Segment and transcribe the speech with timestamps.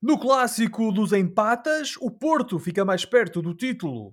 [0.00, 4.12] No clássico dos empatas, o Porto fica mais perto do título.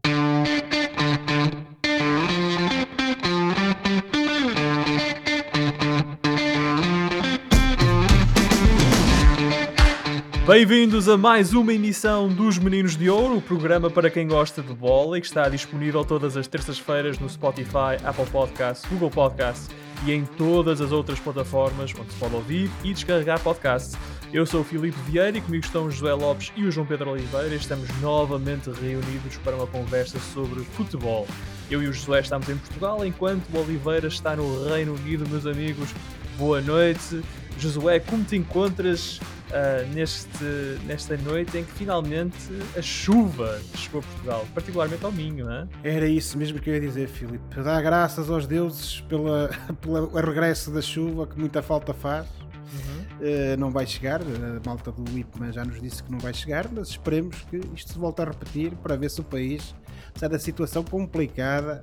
[10.48, 14.73] Bem-vindos a mais uma emissão dos Meninos de Ouro, o programa para quem gosta de
[14.73, 19.70] bola e que está disponível todas as terças-feiras no Spotify, Apple Podcasts, Google Podcasts
[20.04, 23.95] e em todas as outras plataformas onde se pode ouvir e descarregar podcasts.
[24.33, 27.11] Eu sou o Filipe Vieira e comigo estão o José Lopes e o João Pedro
[27.11, 31.27] Oliveira e estamos novamente reunidos para uma conversa sobre futebol.
[31.70, 35.45] Eu e o José estamos em Portugal, enquanto o Oliveira está no Reino Unido, meus
[35.45, 35.89] amigos.
[36.38, 37.21] Boa noite.
[37.57, 39.19] Josué, como te encontras
[39.49, 40.44] uh, neste,
[40.85, 42.38] nesta noite em que finalmente
[42.77, 45.67] a chuva chegou a Portugal, particularmente ao Minho, não é?
[45.83, 47.61] Era isso mesmo que eu ia dizer, Filipe.
[47.63, 49.49] Dá graças aos deuses pela,
[49.80, 52.27] pelo regresso da chuva, que muita falta faz.
[52.73, 52.95] Uhum.
[53.15, 56.67] Uh, não vai chegar, a malta do IPMA já nos disse que não vai chegar,
[56.69, 59.73] mas esperemos que isto se volte a repetir para ver se o país
[60.16, 61.81] sai da situação complicada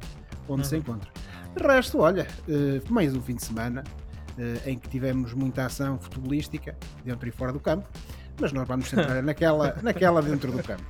[0.49, 0.69] onde uhum.
[0.69, 1.11] se encontra.
[1.57, 3.83] De resto, olha, uh, mais um fim de semana
[4.39, 7.89] uh, em que tivemos muita ação futebolística dentro e fora do campo,
[8.41, 10.85] mas nós vamos centrar naquela, naquela dentro do campo.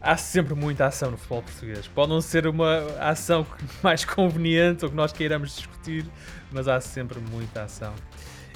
[0.00, 1.88] Há sempre muita ação no futebol português.
[1.88, 3.44] Pode não ser uma ação
[3.82, 6.06] mais conveniente ou que nós queiramos discutir,
[6.52, 7.92] mas há sempre muita ação.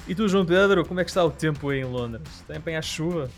[0.07, 2.43] E tu, João Pedro, como é que está o tempo aí em Londres?
[2.47, 3.29] Tem apanhar chuva?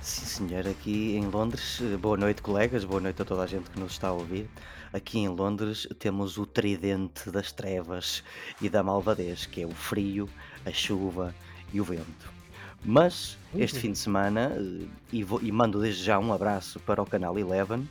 [0.00, 1.82] Sim, senhor, aqui em Londres.
[2.00, 2.84] Boa noite, colegas.
[2.84, 4.48] Boa noite a toda a gente que nos está a ouvir.
[4.92, 8.22] Aqui em Londres temos o tridente das trevas
[8.60, 10.28] e da malvadez, que é o frio,
[10.64, 11.34] a chuva
[11.72, 12.32] e o vento.
[12.84, 17.02] Mas este fim de semana, eh, e, vou, e mando desde já um abraço para
[17.02, 17.88] o canal Eleven,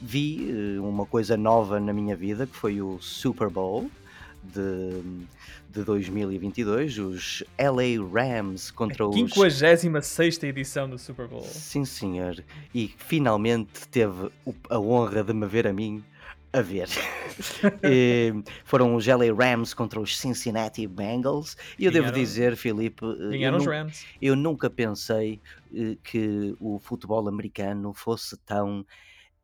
[0.00, 3.90] vi eh, uma coisa nova na minha vida que foi o Super Bowl
[4.42, 5.02] de,
[5.76, 9.16] de 2022, os LA Rams contra a os.
[9.16, 11.42] 56 edição do Super Bowl.
[11.42, 12.42] Sim, senhor.
[12.74, 14.30] E finalmente teve
[14.70, 16.02] a honra de me ver a mim
[16.50, 16.88] a ver.
[18.64, 21.58] foram os LA Rams contra os Cincinnati Bengals.
[21.78, 24.06] E eu devo dizer, Filipe, eh, eu, os Rams.
[24.22, 25.42] eu nunca pensei
[25.72, 28.86] uh, que o futebol americano fosse tão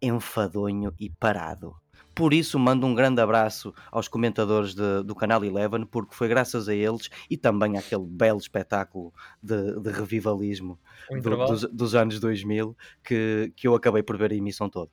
[0.00, 1.76] enfadonho e parado.
[2.14, 6.68] Por isso, mando um grande abraço aos comentadores de, do canal Eleven, porque foi graças
[6.68, 9.12] a eles e também àquele belo espetáculo
[9.42, 10.78] de, de revivalismo
[11.10, 14.90] do, dos, dos, anos 2000 que, que eu acabei por ver a emissão toda.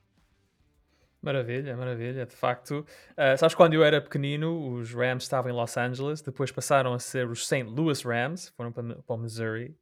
[1.22, 2.24] Maravilha, maravilha.
[2.24, 6.50] De facto, uh, sabes quando eu era pequenino, os Rams estavam em Los Angeles, depois
[6.50, 7.64] passaram a ser os St.
[7.64, 9.76] Louis Rams, foram para, para o Missouri,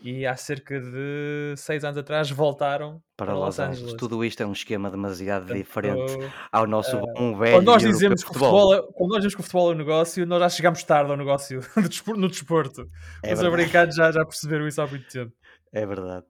[0.00, 3.78] e há cerca de seis anos atrás voltaram para, para Los, Angeles.
[3.78, 3.96] Angeles.
[3.98, 7.56] Tudo isto é um esquema demasiado Portanto, diferente ao nosso uh, bom velho.
[7.56, 8.50] Quando nós, dizemos que futebol.
[8.50, 11.10] futebol é, quando nós dizemos que o futebol é um negócio, nós já chegamos tarde
[11.10, 11.60] ao negócio
[12.16, 12.88] no desporto.
[13.24, 15.32] É Os americanos já, já perceberam isso há muito tempo.
[15.72, 16.26] É verdade.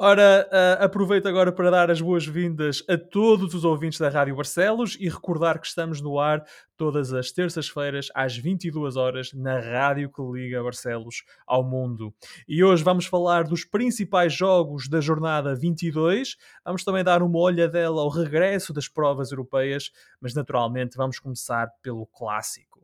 [0.00, 4.96] Ora, uh, aproveito agora para dar as boas-vindas a todos os ouvintes da Rádio Barcelos
[5.00, 6.44] e recordar que estamos no ar
[6.76, 12.14] todas as terças-feiras às 22 horas na rádio que liga Barcelos ao mundo.
[12.46, 16.36] E hoje vamos falar dos principais jogos da jornada 22.
[16.64, 22.06] Vamos também dar uma olhadela ao regresso das provas europeias, mas naturalmente vamos começar pelo
[22.06, 22.78] clássico.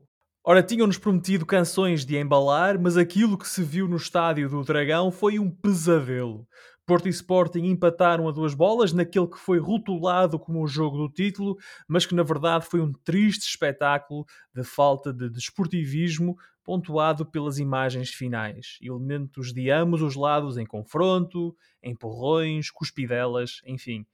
[0.46, 5.10] Ora, tinham-nos prometido canções de embalar, mas aquilo que se viu no estádio do Dragão
[5.10, 6.46] foi um pesadelo.
[6.86, 11.08] Porto e Sporting empataram a duas bolas naquele que foi rotulado como o jogo do
[11.08, 11.56] título,
[11.88, 18.10] mas que na verdade foi um triste espetáculo de falta de desportivismo pontuado pelas imagens
[18.10, 18.78] finais.
[18.82, 24.06] Elementos de ambos os lados em confronto, empurrões, cuspidelas, enfim.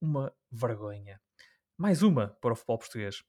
[0.00, 1.20] Uma vergonha.
[1.76, 3.24] Mais uma para o futebol português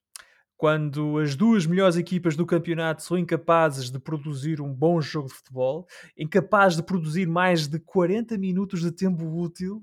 [0.60, 5.34] quando as duas melhores equipas do campeonato são incapazes de produzir um bom jogo de
[5.34, 5.88] futebol,
[6.18, 9.78] incapazes de produzir mais de 40 minutos de tempo útil,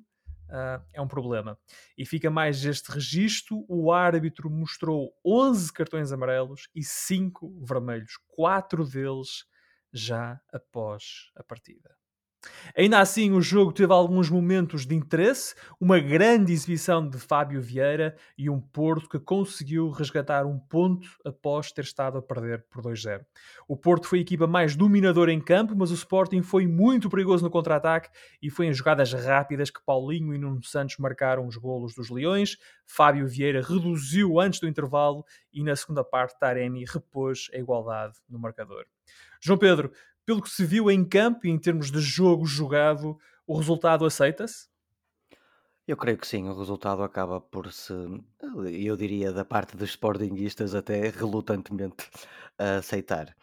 [0.51, 1.59] uh, é um problema.
[1.97, 8.85] E fica mais este registro: o árbitro mostrou 11 cartões amarelos e 5 vermelhos, quatro
[8.85, 9.47] deles
[9.91, 11.97] já após a partida.
[12.77, 18.16] Ainda assim, o jogo teve alguns momentos de interesse, uma grande exibição de Fábio Vieira
[18.37, 23.25] e um Porto que conseguiu resgatar um ponto após ter estado a perder por 2-0.
[23.66, 27.45] O Porto foi a equipa mais dominadora em campo, mas o Sporting foi muito perigoso
[27.45, 28.10] no contra-ataque
[28.43, 32.57] e foi em jogadas rápidas que Paulinho e Nuno Santos marcaram os golos dos Leões.
[32.84, 38.39] Fábio Vieira reduziu antes do intervalo e na segunda parte Taremi repôs a igualdade no
[38.39, 38.84] marcador.
[39.41, 39.93] João Pedro,
[40.27, 44.67] pelo que se viu em campo e em termos de jogo jogado, o resultado aceita-se?
[45.87, 47.93] Eu creio que sim, o resultado acaba por se,
[48.73, 52.11] eu diria, da parte dos sportinguistas até relutantemente
[52.59, 53.37] aceitar.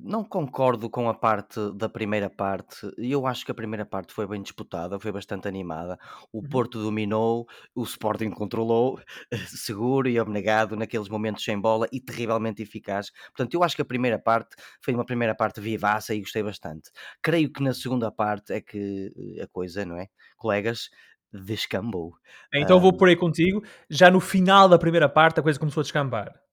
[0.00, 2.90] Não concordo com a parte da primeira parte.
[2.98, 5.98] Eu acho que a primeira parte foi bem disputada, foi bastante animada.
[6.32, 6.48] O Uhum.
[6.48, 9.00] Porto dominou, o Sporting controlou,
[9.48, 13.10] seguro e abnegado naqueles momentos sem bola e terrivelmente eficaz.
[13.28, 16.90] Portanto, eu acho que a primeira parte foi uma primeira parte vivaça e gostei bastante.
[17.22, 20.08] Creio que na segunda parte é que eh, a coisa, não é?
[20.36, 20.90] Colegas,
[21.32, 22.14] descambou.
[22.54, 23.62] Então vou por aí contigo.
[23.90, 26.45] Já no final da primeira parte a coisa começou a descambar.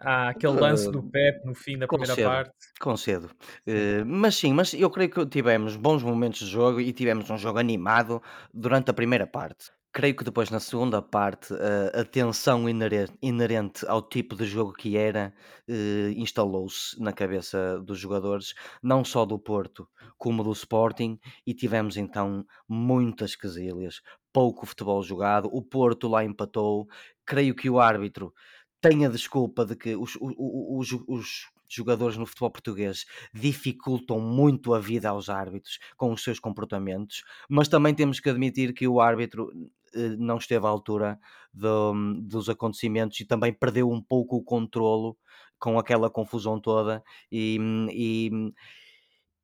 [0.00, 2.28] Há aquele lance do Pep no fim da primeira concedo.
[2.28, 2.54] parte.
[2.80, 3.30] Concedo.
[3.66, 7.36] Eh, mas sim, mas eu creio que tivemos bons momentos de jogo e tivemos um
[7.36, 9.70] jogo animado durante a primeira parte.
[9.92, 11.52] Creio que depois, na segunda parte,
[11.92, 15.34] a tensão inerente, inerente ao tipo de jogo que era
[15.68, 21.96] eh, instalou-se na cabeça dos jogadores, não só do Porto, como do Sporting, e tivemos
[21.96, 24.00] então muitas quesilhas,
[24.32, 25.48] pouco futebol jogado.
[25.52, 26.86] O Porto lá empatou.
[27.26, 28.32] Creio que o árbitro
[28.80, 34.20] tem a desculpa de que os, o- o- os, os jogadores no futebol português dificultam
[34.20, 38.88] muito a vida aos árbitros com os seus comportamentos, mas também temos que admitir que
[38.88, 39.50] o árbitro
[39.94, 41.18] eh, não esteve à altura
[41.52, 45.16] do- dos acontecimentos e também perdeu um pouco o controlo
[45.58, 47.58] com aquela confusão toda e,
[47.92, 48.52] e-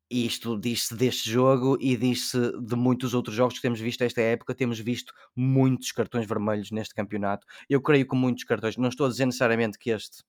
[0.09, 4.21] e isto diz-se deste jogo e diz-se de muitos outros jogos que temos visto esta
[4.21, 4.55] época.
[4.55, 7.45] Temos visto muitos cartões vermelhos neste campeonato.
[7.69, 10.23] Eu creio que muitos cartões, não estou a dizer necessariamente que este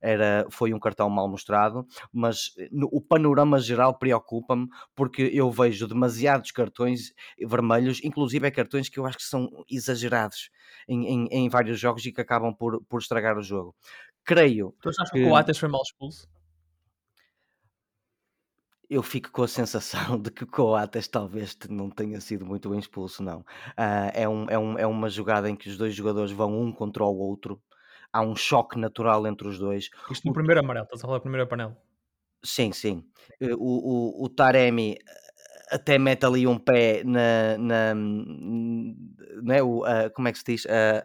[0.00, 5.50] era, foi um cartão mal mostrado, mas eh, no- o panorama geral preocupa-me porque eu
[5.50, 10.50] vejo demasiados cartões vermelhos, inclusive é cartões que eu acho que são exagerados
[10.86, 13.74] em, em- em vários jogos e que acabam por, por estragar o jogo.
[14.24, 16.28] Creio Tu achas que o Coates foi mal expulso?
[18.90, 22.78] Eu fico com a sensação de que o Coates talvez não tenha sido muito bem
[22.78, 23.44] expulso, não.
[23.76, 26.72] Ah, é, um, é, um, é uma jogada em que os dois jogadores vão um
[26.72, 27.62] contra o outro,
[28.12, 29.88] há um choque natural entre os dois.
[30.14, 31.74] Isto no O- primeiro amarelo, estás a falar do primeiro amarelo.
[32.44, 33.04] Sim, sim.
[33.40, 37.56] Eh, O, o, o Taremi eh, até mete ali um pé na.
[37.58, 39.62] na não é?
[39.62, 40.66] o, ah, como é que se diz?
[40.66, 41.04] Ah,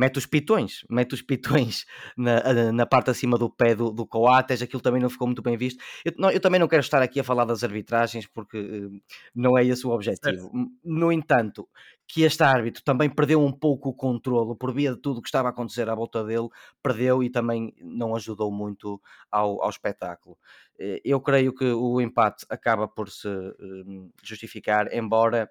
[0.00, 1.84] mete os pitões, mete os pitões
[2.16, 5.56] na, na parte acima do pé do, do Coates, aquilo também não ficou muito bem
[5.56, 5.82] visto.
[6.04, 9.00] Eu, não- eu também não quero estar aqui a falar das arbitragens porque eh,
[9.34, 10.50] não é esse o objetivo.
[10.84, 11.68] No entanto,
[12.06, 15.28] que este árbitro também perdeu um pouco o controlo por via de tudo o que
[15.28, 16.48] estava a acontecer à volta dele,
[16.82, 19.00] perdeu e também não ajudou muito
[19.30, 20.36] ao, ao espetáculo.
[20.78, 23.28] Eh, Eu creio que o empate acaba por se
[23.60, 25.48] hum, justificar, embora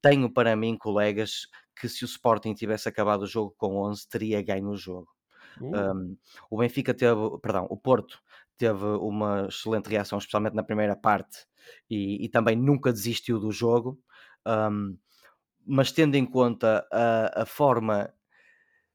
[0.00, 1.48] tenho para mim, colegas,
[1.78, 5.08] que se o Sporting tivesse acabado o jogo com 11, teria ganho o jogo.
[5.60, 6.16] Uh, Um,
[6.50, 8.20] o Benfica teve, perdão, o Porto
[8.56, 11.46] teve uma excelente reação, especialmente na primeira parte,
[11.88, 13.98] e, e também nunca desistiu do jogo.
[14.46, 14.96] Um,
[15.66, 18.12] mas tendo em conta a, a forma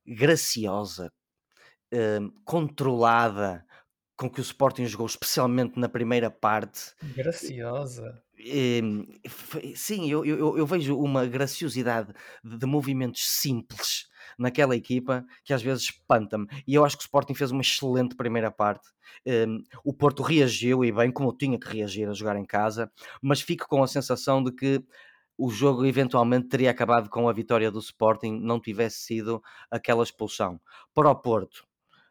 [0.06, 1.14] graciosa,
[1.94, 3.66] um, controlada
[4.16, 8.22] com que o Sporting jogou, especialmente na primeira parte, graciosa.
[9.76, 12.14] Sim, eu, eu- eu- vejo uma graciosidade
[12.44, 14.08] de, movimentos simples
[14.38, 16.48] naquela equipa que às vezes espanta-me.
[16.68, 18.90] E eu acho que o Sporting fez uma excelente primeira parte.
[19.84, 22.92] O Porto reagiu e bem, como tinha que reagir a jogar em casa,
[23.22, 24.84] mas fico com a sensação de que
[25.38, 29.42] o jogo eventualmente teria acabado com a vitória do Sporting, não tivesse sido
[29.72, 30.60] aquela expulsão.
[30.94, 31.66] Para o Porto,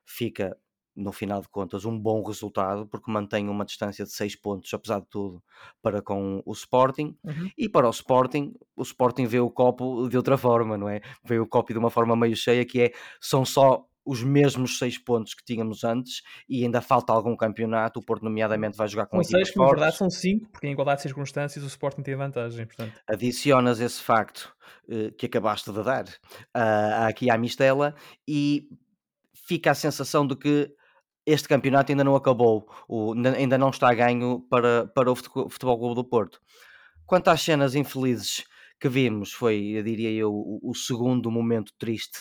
[0.04, 0.56] fica.
[0.94, 5.00] No final de contas, um bom resultado, porque mantém uma distância de 6 pontos, apesar
[5.00, 5.42] de tudo,
[5.80, 7.16] para com o Sporting.
[7.24, 7.50] Uhum.
[7.56, 11.00] E para o Sporting, o Sporting vê o copo de outra forma, não é?
[11.24, 14.98] Vê o copo de uma forma meio cheia, que é são só os mesmos seis
[14.98, 18.00] pontos que tínhamos antes e ainda falta algum campeonato.
[18.00, 20.66] O Porto, nomeadamente, vai jogar com São equipas seis, que na verdade são cinco, porque
[20.66, 22.66] em igualdade de circunstâncias o Sporting tem vantagem.
[22.66, 24.54] Portanto, Adicionas esse facto
[24.88, 26.04] eh, que acabaste de dar
[26.52, 27.94] ah, aqui à Mistela
[28.26, 28.68] e
[29.32, 30.74] fica a sensação de que
[31.26, 35.78] este campeonato ainda não acabou, o- ainda- não está ganho para, para o Fute- Futebol
[35.78, 36.40] Clube do Porto.
[37.06, 38.44] Quanto às cenas infelizes
[38.80, 42.18] que vimos, foi, eu diria eu, o, o segundo momento triste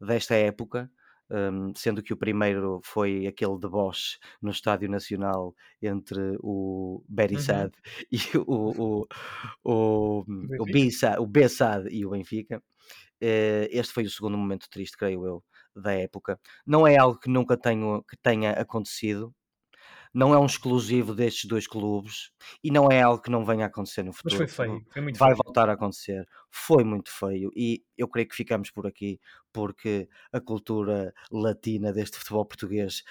[0.00, 0.90] desta época,
[1.30, 7.72] hum, sendo que o primeiro foi aquele deboche no Estádio Nacional entre o Berisad
[8.12, 9.08] e o, o,
[9.64, 10.24] o,
[10.58, 10.64] o.
[10.66, 12.62] Bissa- o Bessad e o Benfica.
[13.20, 16.38] Eh, Este foi o segundo momento triste, creio eu, da época.
[16.66, 19.34] Não é algo que nunca tenho, que tenha acontecido,
[20.12, 22.30] não é um exclusivo destes dois clubes
[22.62, 24.36] e não é algo que não venha a acontecer no mas futuro.
[24.36, 25.36] foi feio, foi muito Vai feio.
[25.36, 26.26] voltar a acontecer.
[26.50, 29.20] Foi muito feio e eu creio que ficamos por aqui
[29.52, 33.02] porque a cultura latina deste futebol português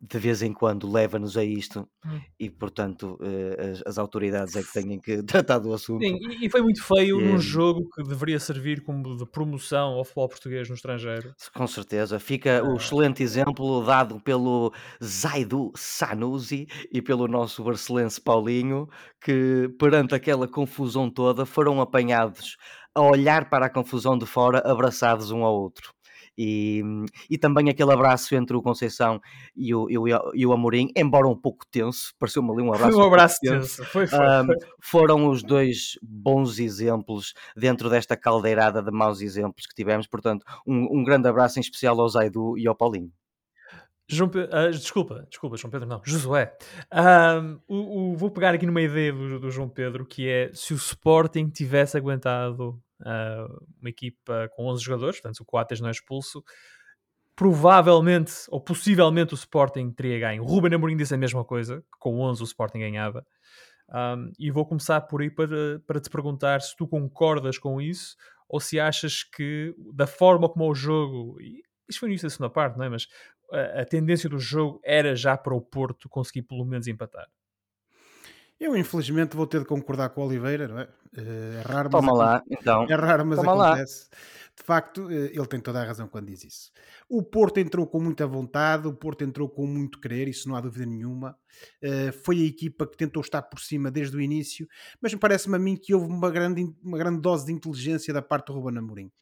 [0.00, 2.20] de vez em quando leva-nos a isto Hum.
[2.38, 6.02] e, portanto, eh, as, as autoridades é que têm que tratar do assunto.
[6.04, 7.38] Sim, e, foi muito feio num Hum.
[7.38, 11.32] jogo que deveria servir como de promoção ao futebol português no estrangeiro.
[11.54, 14.72] Com certeza, fica o excelente exemplo dado pelo
[15.02, 18.88] Zaidu Sanusi e pelo nosso barcelense Paulinho,
[19.20, 22.56] que perante aquela confusão toda foram apanhados
[22.94, 25.95] a olhar para a confusão de fora, abraçados um ao outro.
[26.38, 26.82] E,
[27.30, 29.20] e também aquele abraço entre o Conceição
[29.56, 32.76] e o, e o, e o Amorim, embora um pouco tenso, pareceu-me ali um Foi
[32.76, 32.92] abraço.
[32.96, 33.84] um pouco abraço tenso.
[33.86, 34.56] Foi, foi, Um, foi.
[34.82, 40.06] foram os dois bons exemplos dentro desta caldeirada de maus exemplos que tivemos.
[40.06, 43.10] Portanto, um, um grande abraço em especial ao Zaidu e ao Paulinho.
[44.08, 46.56] João ah, desculpa, desculpa, João Pedro, não, Josué.
[47.66, 50.76] O- o- vou pegar aqui numa ideia do, do João Pedro que é se o
[50.76, 56.42] Sporting tivesse aguentado uma equipa com 11 jogadores, portanto, se o Coates não é expulso,
[57.34, 60.42] provavelmente ou possivelmente o Sporting teria ganho.
[60.42, 63.26] O Ruben Amorim disse a mesma coisa, que com 11 o Sporting ganhava.
[63.88, 68.16] Ahm, e vou começar por aí para, para te perguntar se tu concordas com isso
[68.48, 72.30] ou se achas que da forma como o jogo, e isto foi no início da
[72.30, 72.88] segunda parte, não é?
[72.88, 73.06] Mas
[73.52, 77.26] a, a tendência do jogo era já para o Porto conseguir pelo menos empatar.
[78.58, 80.88] Eu, infelizmente, vou ter de concordar com o Oliveira, não é?
[81.18, 82.86] Eh, É raro, mas, Toma acon- lá, então.
[82.88, 83.68] é raro, mas Toma lá.
[83.72, 84.08] acontece.
[84.58, 86.70] De facto, eh, ele tem toda a razão quando diz isso.
[87.06, 90.60] O Porto entrou com muita vontade, o Porto entrou com muito querer, isso não há
[90.62, 91.36] dúvida nenhuma.
[91.82, 94.66] Eh, Foi a equipa que tentou estar por cima desde o início,
[95.02, 98.46] mas parece-me a mim que houve uma grande, uma grande dose de inteligência da parte
[98.46, 99.12] do Ruben Amorim.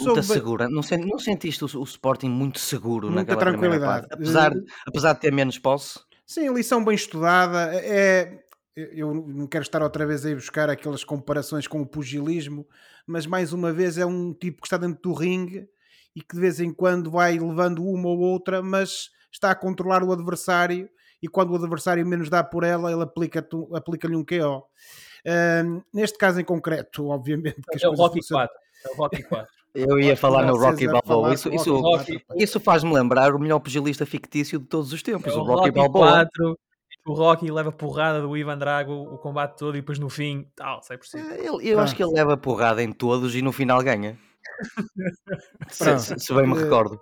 [0.00, 0.68] Muita segura.
[0.68, 4.06] Não, não sentiste o, o Sporting muito seguro Muita naquela tranquilidade.
[4.10, 4.52] Apesar,
[4.86, 5.98] apesar de ter menos posse?
[6.26, 7.74] Sim, lição bem estudada.
[7.74, 8.42] É,
[8.76, 12.66] eu não quero estar outra vez a ir buscar aquelas comparações com o pugilismo,
[13.06, 15.68] mas mais uma vez é um tipo que está dentro do ringue
[16.14, 20.02] e que de vez em quando vai levando uma ou outra, mas está a controlar
[20.02, 20.88] o adversário
[21.22, 24.64] e quando o adversário menos dá por ela, ele aplica-lhe um KO.
[25.26, 28.62] Ahm, neste caso em concreto, obviamente que as É o Rocky funcionam- 4.
[28.84, 29.52] É o Rocky 4.
[29.74, 31.32] Eu ia falar no Rocky falar Balboa.
[31.32, 31.80] Isso, isso,
[32.36, 35.60] isso faz-me lembrar o melhor pugilista fictício de todos os tempos, É o o Rocky
[35.60, 36.10] Rocky Balboa.
[36.26, 36.58] 4.
[37.04, 40.82] O Rocky leva porrada do Ivan Drago o combate todo e depois no fim, tal,
[40.82, 41.32] sai por cima.
[41.32, 44.16] Eh, ele- eu acho que ele leva porrada em todos e no final ganha.
[45.68, 47.00] se, se- se bem me recordo.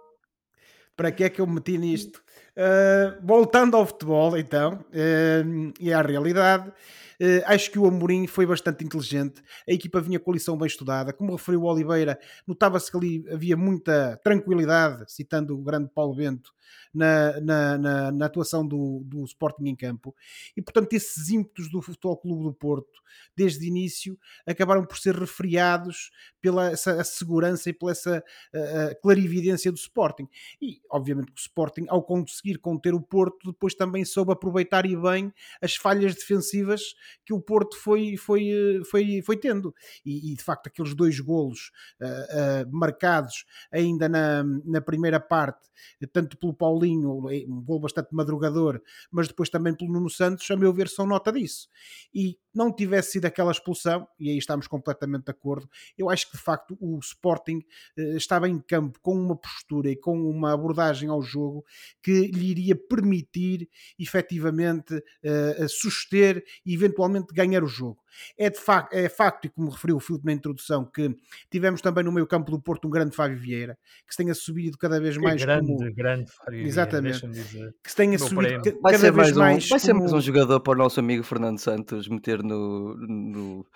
[0.97, 2.23] para que é que eu me meti nisto?
[2.57, 8.45] Uh, voltando ao futebol, então, uh, e à realidade, uh, acho que o Amorim foi
[8.45, 9.42] bastante inteligente.
[9.69, 11.12] A equipa vinha com a lição bem estudada.
[11.12, 16.50] Como referiu o Oliveira, notava-se que ali havia muita tranquilidade, citando o grande Paulo Bento,
[16.93, 20.15] na, na, na, na atuação do, do Sporting em campo.
[20.57, 23.00] E, portanto, esses ímpetos do Futebol Clube do Porto,
[23.37, 26.11] desde o início, acabaram por ser refriados
[26.41, 28.23] pela essa segurança e pela essa
[28.55, 30.29] uh, clarividência do Sporting.
[30.61, 34.97] E, obviamente, que o Sporting, ao conseguir conter o Porto, depois também soube aproveitar e
[34.97, 39.75] bem as falhas defensivas que o Porto foi, foi, foi, foi tendo.
[40.05, 45.69] E, e de facto, aqueles dois golos uh, uh, marcados ainda na, na primeira parte,
[46.12, 50.73] tanto pelo Paulinho, um gol bastante madrugador, mas depois também pelo Nuno Santos, a meu
[50.73, 51.69] ver, são nota disso.
[52.14, 56.37] E não tivesse sido aquela expulsão, e aí estamos completamente de acordo, eu acho que
[56.37, 57.59] de facto o Sporting
[57.99, 61.64] uh, estava em campo com uma postura e com uma abordagem ao jogo
[62.02, 67.99] que lhe iria permitir efetivamente uh, suster e eventualmente ganhar o jogo.
[68.37, 71.14] É, de facto, é facto, e como referiu o Filipe na introdução, que
[71.49, 74.76] tivemos também no meio campo do Porto um grande Fábio Vieira, que se tenha subido
[74.76, 75.95] cada vez Que mais grande, como...
[75.95, 77.21] grande Fábio Exatamente.
[77.21, 77.75] Vieira, deixa-me dizer.
[77.83, 78.62] Que se tenha Meu subido prémio.
[78.64, 80.73] ca- Vai, cada ser vez mais, um, mais vai ser mais como- um jogador para
[80.73, 82.97] o nosso amigo Fernando Santos meter no.
[82.97, 83.66] no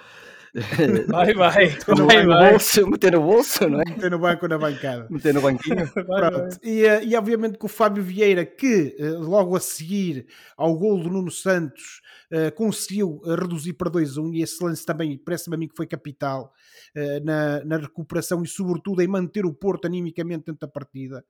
[1.08, 2.50] Vai, vai, no vai, vai.
[2.52, 3.84] bolso, meter no bolso, não é?
[3.84, 5.06] meter no banco ou na bancada.
[5.10, 5.76] Meter no banquinho.
[5.94, 6.30] vai, vai.
[6.30, 6.58] Pronto.
[6.62, 11.02] E, eh, e obviamente que o Fábio Vieira, que eh, logo a seguir ao gol
[11.02, 15.68] do Nuno Santos eh, conseguiu reduzir para 2-1 e esse lance também parece-me a mim
[15.68, 16.52] que foi capital
[16.94, 21.24] eh, na, na recuperação e sobretudo em manter o Porto animicamente dentro da partida.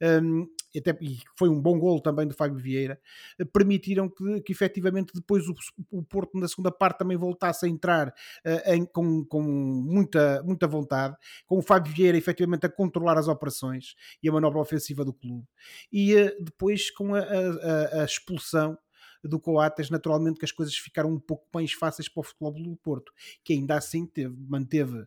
[0.00, 0.46] Um,
[0.76, 3.00] até, e foi um bom gol também do Fábio Vieira,
[3.38, 5.54] eh, permitiram que, que efetivamente depois o,
[5.90, 8.12] o Porto na segunda parte também voltasse a entrar
[8.44, 13.28] eh, em- com, com muita, muita vontade, com o Fábio Vieira efetivamente a controlar as
[13.28, 15.46] operações e a manobra ofensiva do clube.
[15.92, 18.76] E eh, depois com a, a- a- expulsão
[19.24, 22.76] do Coates, naturalmente que as coisas ficaram um pouco mais fáceis para o Futebol do
[22.76, 25.04] Porto, que ainda assim teve, manteve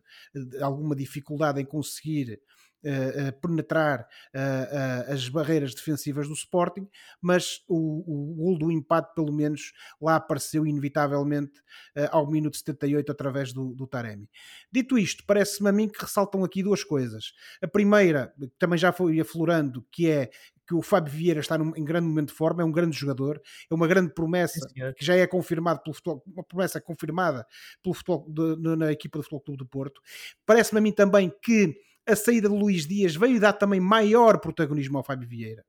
[0.60, 2.38] alguma dificuldade em conseguir
[2.84, 4.06] eh, penetrar
[5.08, 6.88] as barreiras defensivas do Sporting,
[7.20, 11.60] mas o, o gol do empate, pelo menos, lá apareceu inevitavelmente
[11.94, 14.28] eh, ao minuto 78 através do, do Taremi.
[14.70, 17.32] Dito isto, parece-me a mim que ressaltam aqui duas coisas.
[17.62, 20.30] A primeira, que também já foi aflorando, que é
[20.66, 23.40] que o Fábio Vieira está num, em grande momento de forma, é um grande jogador,
[23.70, 27.46] é uma grande promessa Sim, que já é confirmado pelo futebol, uma promessa confirmada
[27.82, 30.00] pelo futebol de, na equipa do Futebol Clube do Porto.
[30.46, 31.74] Parece-me a mim também que
[32.08, 35.64] a saída de Luís Dias veio dar também maior protagonismo ao Fábio Vieira.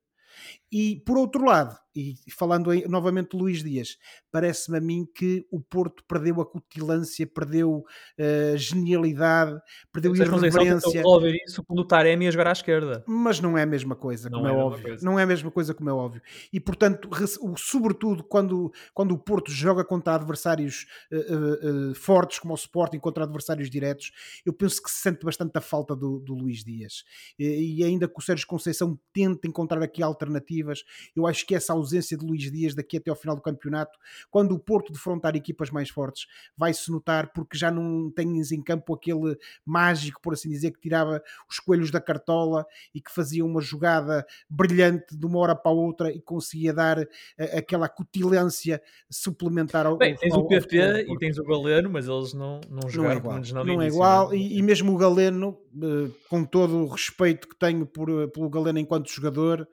[0.71, 3.97] E por outro lado, e falando aí, novamente de Luís Dias,
[4.31, 7.85] parece-me a mim que o Porto perdeu a cutilância, perdeu
[8.19, 9.59] a uh, genialidade,
[9.91, 11.03] perdeu Vocês irreverência.
[11.45, 13.03] Isso quando o Taremi a jogar à esquerda.
[13.07, 14.83] Mas não é a mesma coisa, não como é, é óbvio.
[14.83, 15.05] Coisa.
[15.05, 16.21] Não é a mesma coisa, como é óbvio.
[16.51, 17.09] E portanto,
[17.57, 23.23] sobretudo quando, quando o Porto joga contra adversários uh, uh, fortes, como o Sporting, contra
[23.23, 24.11] adversários diretos,
[24.45, 27.03] eu penso que se sente bastante a falta do, do Luís Dias.
[27.37, 30.83] E, e ainda que o Sérgio Conceição tente encontrar aqui alternativas,
[31.15, 33.97] eu acho que essa ausência de Luís Dias daqui até ao final do campeonato,
[34.31, 38.93] quando o Porto defrontar equipas mais fortes, vai-se notar porque já não tens em campo
[38.93, 43.61] aquele mágico, por assim dizer, que tirava os coelhos da cartola e que fazia uma
[43.61, 47.07] jogada brilhante de uma hora para a outra e conseguia dar uh,
[47.57, 52.07] aquela cutilância suplementar ao Bem, tens ao, o PP ao e tens o Galeno, mas
[52.07, 54.33] eles não, não jogaram não é igual, não, é igual.
[54.33, 58.49] E, e, mesmo o Galeno, uh, com todo o respeito que tenho por, uh, pelo
[58.49, 59.67] Galeno enquanto jogador,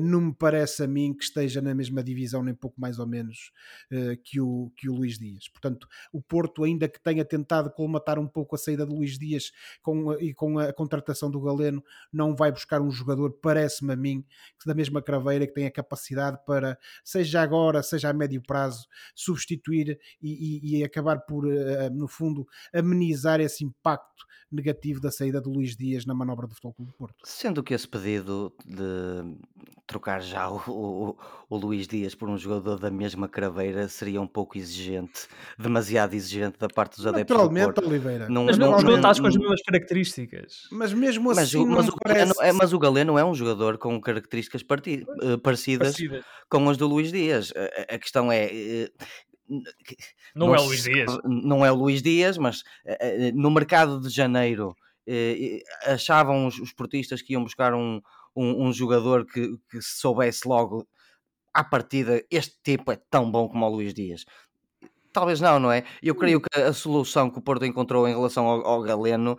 [0.00, 3.50] não me parece a mim que esteja na mesma divisão, nem pouco mais ou menos,
[3.92, 5.48] uh, que, o, que o Luís Dias.
[5.48, 9.50] Portanto, o Porto, ainda que tenha tentado colmatar um pouco a saída de Luís Dias
[9.82, 14.24] com, e com a contratação do Galeno, não vai buscar um jogador, parece-me a mim,
[14.58, 18.86] que da mesma craveira, que tem a capacidade para, seja agora, seja a médio prazo,
[19.14, 24.24] substituir e, e, e acabar por, uh, no fundo, amenizar esse impacto
[24.54, 27.16] negativo da saída de Luís Dias na manobra do Futebol Clube do Porto.
[27.24, 29.36] Sendo que esse pedido de
[29.86, 31.16] trocar já o, o,
[31.48, 35.26] o Luís Dias por um jogador da mesma craveira seria um pouco exigente,
[35.58, 37.86] demasiado exigente da parte dos adeptos do Naturalmente, Porto.
[37.88, 38.28] Oliveira.
[38.28, 40.68] Não, mas não, não, não estás com as mesmas características.
[40.72, 42.20] Mas mesmo Mas, assim, o, mas, não o parece...
[42.34, 46.24] Galeno, é, mas o Galeno é um jogador com características parti- eh, parecidas Parecidas.
[46.48, 47.52] com as do Luís Dias.
[47.88, 48.46] A, a- questão é.
[48.52, 48.90] eh,
[50.34, 51.18] Não, é o Luís Dias.
[51.24, 54.74] Não é o Luís Dias, mas eh, no mercado de janeiro
[55.86, 58.00] achavam os, os portistas que iam buscar um,
[58.34, 60.88] um, um jogador que, que se soubesse logo
[61.54, 64.24] à partida este tipo é tão bom como o Luís Dias.
[65.12, 65.84] Talvez não, não é?
[66.02, 69.38] Eu creio que a solução que o Porto encontrou em relação ao, ao Galeno,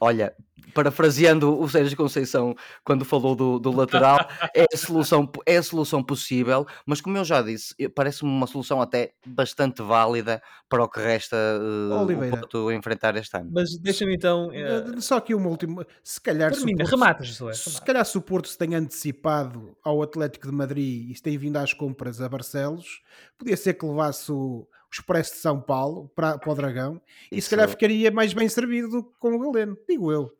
[0.00, 0.34] olha,
[0.74, 2.54] parafraseando o Sérgio Conceição
[2.84, 4.18] quando falou do, do lateral,
[4.54, 8.46] é a, solução, é a solução possível, mas como eu já disse, eh, parece-me uma
[8.46, 12.36] solução até bastante válida para o que resta eh, o Oliveira.
[12.38, 13.50] Porto enfrentar este ano.
[13.52, 14.50] Mas deixa-me então.
[14.52, 15.86] eh, Uh, Só aqui uma última.
[16.04, 17.54] Se calhar se o termina, Porto- remata, Josué.
[17.54, 17.84] Se remata.
[17.86, 21.56] calhar se o Porto se tem antecipado ao Atlético de Madrid e se tem vindo
[21.56, 23.00] às compras a Barcelos,
[23.38, 27.34] podia ser que levasse o, o Expresso de São Paulo para, para o Dragão e
[27.36, 30.32] se Isso- calhar ficaria mais bem servido do que com o Galeno, digo eu.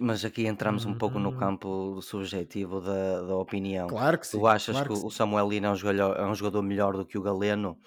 [0.00, 1.36] Mas aqui entramos um pouco no Hum.
[1.38, 3.86] campo subjetivo da, da opinião.
[3.86, 4.38] Claro que sim.
[4.38, 5.10] Tu achas claro que, que o.
[5.10, 7.78] Samuel Lino é um jogador, é um jogador melhor do que o Galeno?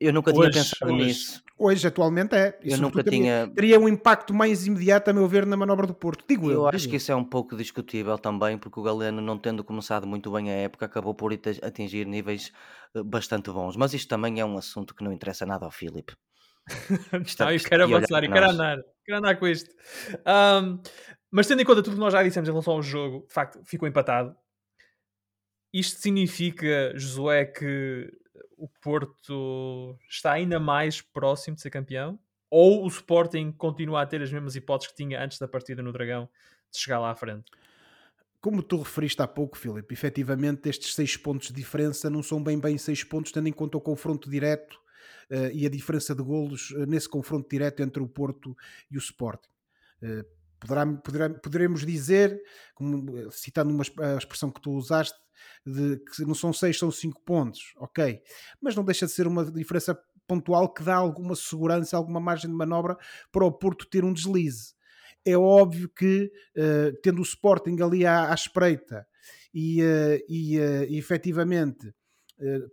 [0.00, 1.04] Eu nunca tinha pensado hoje.
[1.04, 1.43] nisso.
[1.56, 2.58] Hoje, atualmente, é.
[2.62, 3.54] E Eu nunca teria, tinha.
[3.54, 6.24] teria um impacto mais imediato, a meu ver, na manobra do Porto.
[6.28, 6.60] Digo eu.
[6.62, 9.62] Eu acho digo que isso é um pouco discutível também, porque o Galeno, não tendo
[9.62, 12.50] começado muito bem a época, acabou por atingir níveis
[12.96, 13.76] eh, bastante bons.
[13.76, 16.14] Mas isto também é um assunto que não interessa nada ao Filipe.
[17.24, 19.70] Está- Não, eu está quero avançar, eu para quero andar, quero andar com isto.
[20.24, 20.80] Ahm,
[21.30, 23.60] mas tendo em conta tudo que nós já dissemos em relação ao jogo, de facto,
[23.64, 24.34] ficou empatado.
[25.72, 28.08] Isto significa, Josué, que
[28.56, 32.18] o Porto está ainda mais próximo de ser campeão?
[32.50, 35.92] Ou o Sporting continua a ter as mesmas hipóteses que tinha antes da partida no
[35.92, 36.28] Dragão
[36.70, 37.50] de chegar lá à frente?
[38.40, 42.58] Como tu referiste há pouco, Filipe, efetivamente estes seis pontos de diferença não são bem
[42.58, 44.78] bem seis pontos, tendo em conta o confronto direto
[45.30, 48.56] eh, e a diferença de golos eh, nesse confronto direto entre o Porto
[48.90, 49.48] e o Sporting.
[50.02, 50.24] Eh,
[50.66, 52.40] poderá, poderá, poderemos dizer,
[52.74, 55.18] como, citando uma, a expressão que tu usaste,
[55.66, 58.20] de que não são seis, são cinco pontos, ok,
[58.60, 62.56] mas não deixa de ser uma diferença pontual que dá alguma segurança, alguma margem de
[62.56, 62.96] manobra
[63.30, 64.74] para o Porto ter um deslize.
[65.24, 69.06] É óbvio que, eh, tendo o Sporting ali à, à espreita
[69.52, 71.94] e, eh, e, e efetivamente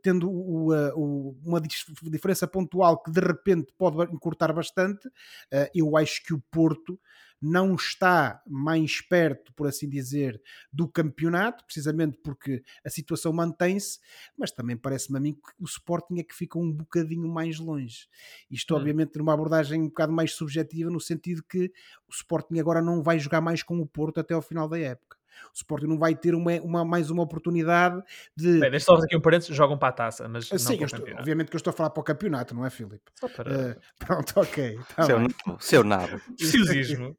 [0.02, 5.10] tendo o- o- uma dif- diferença pontual que de repente pode encurtar bastante,
[5.52, 7.00] eh, eu acho que o Porto
[7.44, 10.40] não está mais perto, por assim dizer,
[10.72, 14.00] do campeonato, precisamente porque a situação mantém-se,
[14.38, 18.08] mas também parece-me a mim que o Sporting é que fica um bocadinho mais longe.
[18.50, 18.76] Isto, Hum.
[18.76, 21.72] obviamente, numa abordagem um bocado mais subjetiva, no sentido que
[22.08, 25.18] o Sporting agora não vai jogar mais com o Porto até ao final da época.
[25.48, 28.02] O Sporting não vai ter uma, uma mais uma oportunidade
[28.36, 28.60] de.
[28.60, 31.00] Bem, deixa só aqui um parênteses, jogam para a taça, mas Ah, Sim, não para
[31.00, 33.12] o estou- obviamente que eu estou a falar para o campeonato, não é, Filipe?
[33.20, 34.80] Só para Eh, pronto, ok.
[34.96, 35.18] tá Seu,
[35.60, 36.20] seu nabo.
[36.38, 37.16] preciosismo.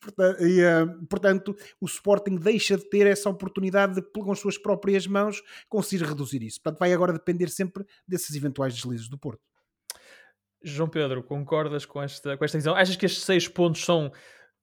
[0.00, 4.58] Porta- e, eh, portanto, o Sporting deixa de ter essa oportunidade de, com as suas
[4.58, 6.60] próprias mãos, conseguir reduzir isso.
[6.62, 9.40] Portanto, vai agora depender sempre desses eventuais deslizes do Porto.
[10.64, 12.74] João Pedro, concordas com esta, com esta visão?
[12.74, 14.12] Achas que estes seis pontos são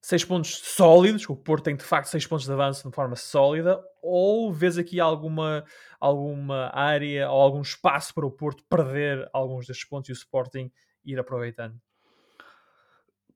[0.02, 1.28] seis pontos sólidos?
[1.30, 3.82] O Porto tem de facto seis pontos de avanço de forma sólida?
[4.02, 5.64] Ou vês aqui alguma,
[6.00, 10.72] alguma área ou algum espaço para o Porto perder alguns destes pontos e o Sporting
[11.06, 11.80] ir aproveitando?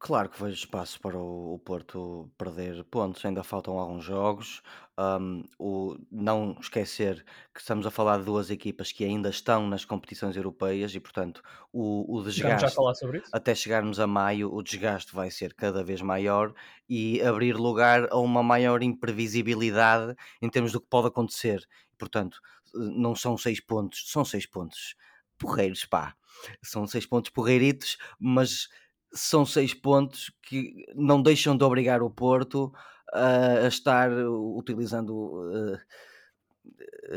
[0.04, 4.62] Claro que vejo espaço para o, o Porto perder pontos, ainda faltam alguns jogos.
[4.98, 9.86] Ahm, o, não esquecer que estamos a falar de duas equipas que ainda estão nas
[9.86, 13.30] competições europeias e, portanto, o, o desgaste falar sobre isso?
[13.32, 16.54] até chegarmos a maio, o desgaste vai ser cada vez maior
[16.90, 21.66] e abrir lugar a uma maior imprevisibilidade em termos do que pode acontecer.
[21.98, 22.42] Portanto,
[22.74, 24.98] não são seis pontos, são seis pontos
[25.38, 26.14] porreiros, pá.
[26.62, 28.68] São seis pontos porreiritos, mas
[29.14, 32.72] são seis pontos que não deixam de obrigar o Porto
[33.14, 35.78] a, estar utilizando uh,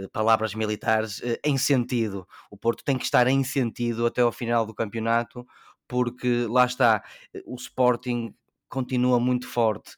[0.05, 2.27] uh, palavras militares uh, em sentido.
[2.51, 5.47] O Porto tem que estar em sentido até ao final do campeonato,
[5.89, 7.03] porque lá está,
[7.45, 8.35] o Sporting
[8.69, 9.95] continua muito forte.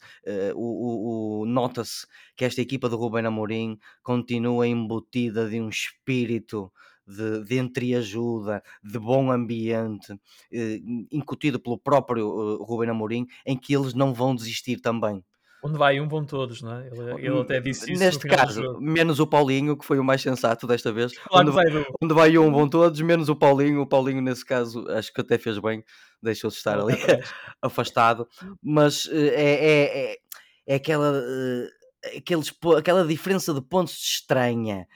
[0.54, 2.06] O, o- o- Nota-se
[2.36, 6.70] que esta equipa do Ruben Amorim continua embutida de um espírito
[7.08, 10.12] de, de entreajuda, de bom ambiente,
[10.52, 15.24] eh, incutido pelo próprio eh, Ruben Amorim, em que eles não vão desistir também.
[15.62, 16.86] Onde vai um, vão todos, não é?
[16.86, 20.66] Ele, ele até disse isso Neste caso, menos o Paulinho, que foi o mais sensato
[20.66, 21.12] desta vez.
[21.28, 21.86] Claro onde, do...
[22.00, 23.80] onde vai um, vão todos, menos o Paulinho.
[23.80, 25.82] O Paulinho, nesse caso, acho que até fez bem,
[26.22, 26.94] deixou-se estar ali
[27.60, 28.28] afastado,
[28.62, 30.16] mas eh, é, é, é,
[30.68, 34.86] é aquela, eh, aqueles, aquela diferença de pontos estranha.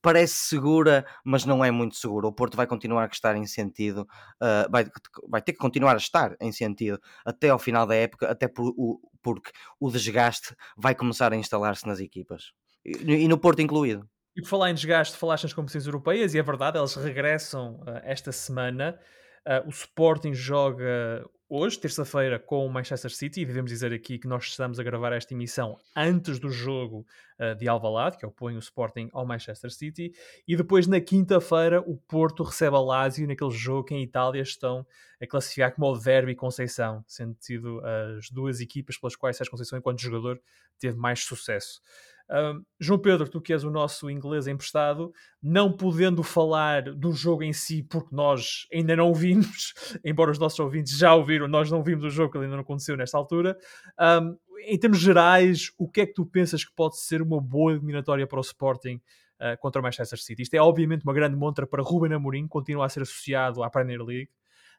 [0.00, 2.26] Parece segura, mas não é muito segura.
[2.26, 4.06] O Porto vai continuar a estar em sentido,
[4.40, 4.86] ah, vai,
[5.28, 8.72] vai ter que continuar a estar em sentido até ao final da época, até por,
[8.76, 12.52] o, porque o desgaste vai começar a instalar-se nas equipas
[12.84, 14.08] e, e no Porto incluído.
[14.36, 18.00] E por falar em desgaste, falaste nas competições europeias, e é verdade, elas regressam ah,
[18.04, 18.98] esta semana.
[19.46, 24.26] Ah, o Sporting joga hoje, terça-feira, com o Manchester City, e devemos dizer aqui que
[24.26, 27.06] nós estamos a gravar esta emissão antes do jogo
[27.38, 30.14] ah, de Alvalade, que opõe o Sporting ao Manchester City,
[30.48, 34.86] e depois na quinta-feira o Porto recebe a Lazio naquele jogo que em Itália estão
[35.20, 39.78] a classificar como o Derby Conceição, sendo sido as duas equipas pelas quais Sérgio Conceição,
[39.78, 40.40] enquanto jogador,
[40.78, 41.82] teve mais sucesso.
[42.30, 47.42] Um, João Pedro, tu que és o nosso inglês emprestado, não podendo falar do jogo
[47.42, 51.70] em si, porque nós ainda não vimos, embora os nossos ouvintes já o viram, nós
[51.70, 53.56] não vimos o jogo, que ainda não aconteceu nesta altura.
[54.00, 57.72] Um, em termos gerais, o que é que tu pensas que pode ser uma boa
[57.72, 59.00] eliminatória para o Sporting
[59.40, 60.42] uh, contra o Manchester City?
[60.42, 64.02] Isto é obviamente uma grande montra para Ruben Amorim, continua a ser associado à Premier
[64.02, 64.30] League,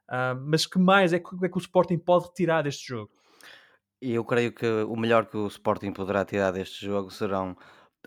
[0.10, 3.12] um, mas que mais é que, é que o Sporting pode retirar deste jogo?
[4.06, 7.56] E eu creio que o melhor que o Sporting poderá tirar deste jogo serão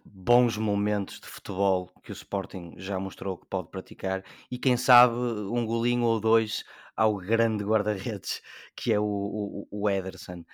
[0.05, 5.15] bons momentos de futebol que o Sporting já mostrou que pode praticar e quem sabe
[5.15, 8.43] um golinho ou dois ao grande guarda-redes
[8.77, 10.45] que é o, o, o Ederson.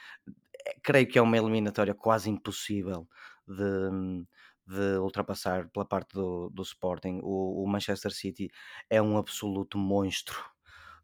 [0.65, 3.09] Eh, Creio que é uma eliminatória quase impossível
[3.49, 4.25] de,
[4.65, 7.19] de ultrapassar pela parte do, do Sporting.
[7.21, 8.49] O, o Manchester City
[8.89, 10.39] é um absoluto monstro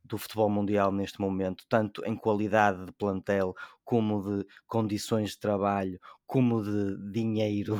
[0.09, 6.01] do futebol mundial neste momento, tanto em qualidade de plantel, como de condições de trabalho,
[6.27, 7.77] como de dinheiro,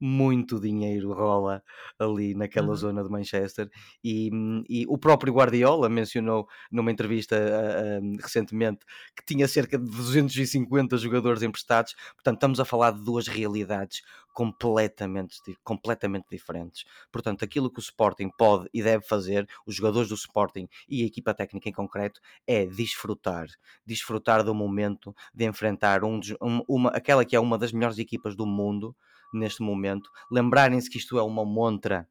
[0.00, 1.62] muito dinheiro rola
[1.98, 2.74] ali naquela Uhum.
[2.74, 3.68] zona de Manchester.
[4.02, 4.30] E,
[4.68, 8.84] e o próprio Guardiola mencionou numa entrevista ah, recentemente
[9.16, 11.94] que tinha cerca de 250 jogadores emprestados.
[12.14, 16.84] Portanto, estamos a falar de duas realidades completamente, completamente diferentes.
[17.10, 21.06] Portanto, aquilo que o Sporting pode e deve fazer, os jogadores do Sporting e a
[21.06, 23.48] equipa técnica em concreto, é desfrutar,
[23.84, 28.36] desfrutar do momento de enfrentar um, um- uma, aquela que é uma das melhores equipas
[28.36, 28.96] do mundo
[29.32, 30.10] neste momento.
[30.30, 32.08] Lembrarem-se que isto é uma montra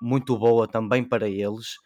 [0.00, 1.76] muito boa também para eles.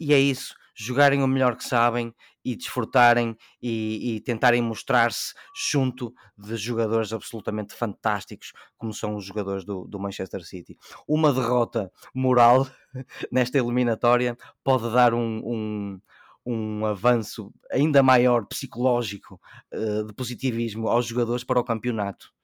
[0.00, 2.12] E é isso, jogarem o melhor que sabem
[2.44, 9.64] e desfrutarem e, e tentarem mostrar-se junto de jogadores absolutamente fantásticos, como são os jogadores
[9.64, 10.76] do, do Manchester City.
[11.06, 12.66] Uma derrota moral
[13.32, 16.00] nesta eliminatória pode dar um, um,
[16.44, 19.40] um avanço ainda maior psicológico
[19.70, 22.34] eh, de positivismo aos jogadores para o campeonato.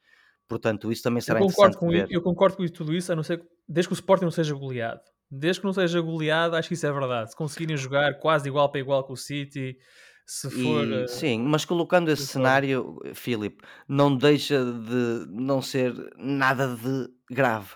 [0.51, 2.15] Portanto, isso também Eu será concordo, interessante com, ver.
[2.15, 4.53] eu concordo com tudo isso, a não ser que- desde que o Sporting não seja
[4.53, 5.01] goleado.
[5.31, 7.31] Desde que não seja goleado, acho que isso é verdade.
[7.31, 9.79] Se conseguirem jogar quase igual para igual com o City,
[10.27, 10.85] se for.
[10.85, 17.09] E, uh, sim, mas colocando esse cenário, Filipe, não deixa de não ser nada de
[17.33, 17.71] grave,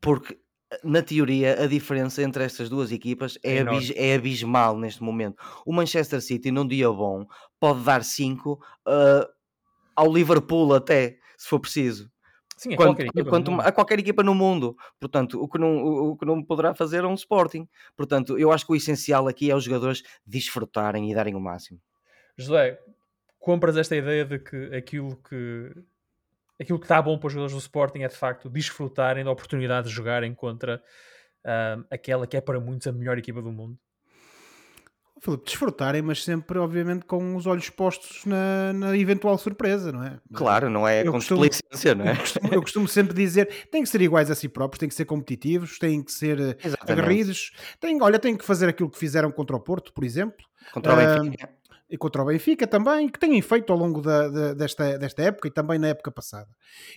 [0.00, 0.38] porque
[0.84, 5.42] na teoria a diferença entre estas duas equipas é, É abis- é abismal neste momento.
[5.66, 7.26] O Manchester City, num dia bom,
[7.58, 8.60] pode dar 5
[9.96, 12.10] ao Liverpool até, se for preciso.
[12.56, 13.30] Sim, a Quanto- qualquer equipa.
[13.30, 14.76] quanto a qualquer equipa no mundo.
[14.98, 17.66] Portanto, o que, não, o, o que não poderá fazer é um Sporting.
[17.96, 21.80] Portanto, eu acho que o essencial aqui é os jogadores desfrutarem e darem o máximo.
[22.36, 22.78] José,
[23.38, 25.72] compras esta ideia de que aquilo que
[26.60, 29.88] aquilo que está bom para os jogadores do Sporting é de facto desfrutarem da oportunidade
[29.88, 30.82] de jogarem contra
[31.42, 33.78] ah, aquela que é para muitos a melhor equipa do mundo.
[35.20, 40.18] Filipe, desfrutarem, mas sempre, obviamente, com os olhos postos na, na eventual surpresa, não é?
[40.32, 41.40] Claro, não é Eu com costumo-
[41.94, 42.12] não é?
[42.12, 44.94] Eu costumo, eu costumo sempre dizer, têm que ser iguais a si próprios, têm que
[44.94, 46.92] ser competitivos, têm que ser eh, Exatamente.
[47.04, 50.94] aguerridos, têm, olha, têm que fazer aquilo que fizeram contra o Porto, por exemplo, Contra
[50.94, 51.48] o Ah, Benfica.
[51.90, 55.48] E contra o Benfica também, que têm feito ao longo da, da- desta, desta época
[55.48, 56.48] e também na época passada.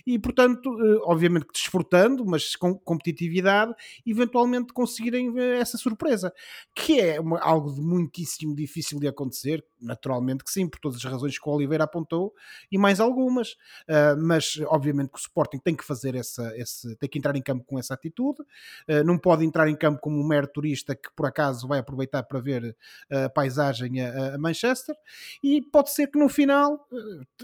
[0.06, 3.74] E, portanto, eh, obviamente que desfrutando, mas com competitividade,
[4.06, 6.32] eventualmente conseguirem eh, essa surpresa,
[6.74, 11.04] que é uma- algo de muitíssimo difícil de acontecer, naturalmente que sim, por todas as
[11.04, 12.34] razões que o Oliveira apontou
[12.70, 13.52] e mais algumas.
[13.88, 17.42] Uh, mas, obviamente, que o Sporting tem que fazer essa, esse, tem que entrar em
[17.42, 18.42] campo com essa atitude,
[18.88, 22.22] Uh, não pode entrar em campo como um mero turista que por acaso vai aproveitar
[22.22, 22.76] para ver
[23.10, 24.94] uh, a paisagem a, a Manchester
[25.42, 26.86] e pode ser que no final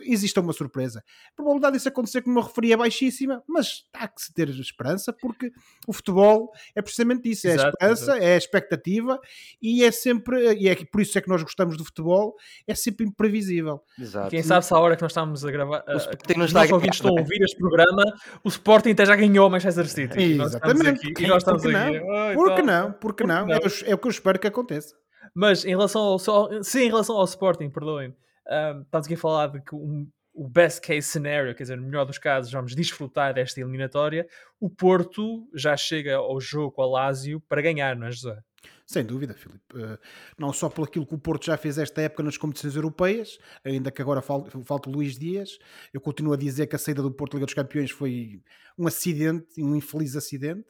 [0.02, 1.02] exista uma surpresa.
[1.32, 5.12] A probabilidade disso acontecer, como eu referi, é baixíssima, mas há que se ter esperança
[5.12, 5.52] porque
[5.86, 9.20] o futebol é precisamente isso: é a Exato, esperança, é a expectativa
[9.60, 12.29] e é sempre, e é por isso é que nós gostamos do futebol,
[12.66, 13.80] é sempre imprevisível.
[13.98, 14.30] Exato.
[14.30, 16.74] Quem sabe se a hora que nós estamos a gravar, O Sporting não os está
[16.74, 17.22] ouvintes estão a não é?
[17.22, 18.04] ouvir este programa,
[18.44, 20.18] o Sporting até já ganhou o Manchester City.
[20.18, 21.10] E nós estamos Exatamente.
[21.12, 21.98] aqui, e nós estamos Porque aqui.
[22.00, 22.12] não?
[22.16, 22.66] "Ai, Por que tal".
[22.66, 22.92] não?
[22.92, 23.46] Por que Por que não?
[23.46, 23.54] não?
[23.54, 24.94] É, o- é o que eu espero que aconteça.
[25.34, 28.08] Mas em relação ao, só, sim, em relação ao Sporting, perdoem,
[28.48, 31.82] um, estamos aqui a falar de que um- o best case scenario, quer dizer, no
[31.82, 34.26] melhor dos casos, vamos desfrutar desta eliminatória.
[34.60, 38.38] O Porto já chega ao jogo com a Lazio para ganhar, não é, José?
[38.86, 39.62] Sem dúvida, Filipe.
[39.74, 39.98] Uh,
[40.38, 43.90] não só por aquilo que o Porto já fez esta época nas competições europeias, ainda
[43.90, 45.58] que agora fal- falta o Luís Dias,
[45.94, 48.42] eu continuo a dizer que a saída do Porto Liga dos Campeões foi
[48.76, 50.64] um acidente, um infeliz acidente.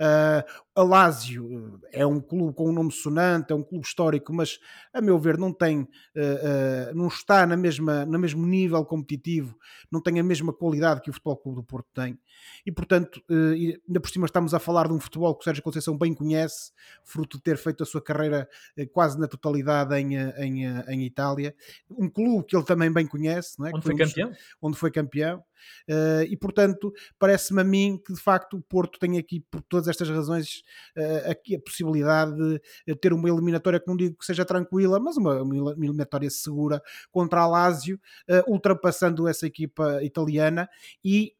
[0.00, 4.32] Uh, a Lazio uh, é um clube com um nome sonante, é um clube histórico,
[4.32, 4.58] mas
[4.92, 9.56] a meu ver não tem, uh, uh, não está na mesma, no mesmo nível competitivo,
[9.90, 12.18] não tem a mesma qualidade que o Futebol Clube do Porto tem.
[12.64, 15.62] E portanto, uh, ainda por cima estamos a falar de um futebol que o Sérgio
[15.62, 18.48] Conceição bem conhece, fruto de ter feito a sua carreira
[18.92, 21.54] quase na totalidade em, em, em Itália,
[21.90, 23.70] um clube que ele também bem conhece, é?
[23.74, 24.32] Onde foi campeão?
[24.60, 25.44] onde foi campeão.
[25.88, 29.88] Uh, e portanto, parece-me a mim que de facto o Porto tem aqui, por todas
[29.88, 30.62] estas razões,
[30.96, 34.98] uh, aqui a possibilidade de uh, ter uma eliminatória que não digo que seja tranquila,
[34.98, 40.68] mas uma, uma eliminatória segura contra a Lazio, uh, ultrapassando essa equipa italiana
[41.04, 41.32] e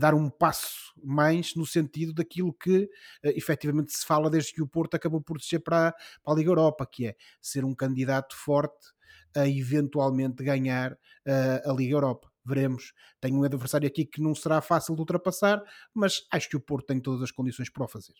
[0.00, 2.88] dar um passo mais no sentido daquilo que uh,
[3.36, 6.86] efetivamente se fala desde que o Porto acabou por descer para, para a Liga Europa,
[6.90, 8.88] que é ser um candidato forte
[9.36, 12.30] a eventualmente ganhar uh, a Liga Europa.
[12.48, 12.92] Veremos.
[13.20, 15.62] Tem um adversário aqui que não será fácil de ultrapassar,
[15.94, 18.14] mas acho que o Porto tem todas as condições para o fazer.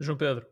[0.00, 0.46] João Pedro,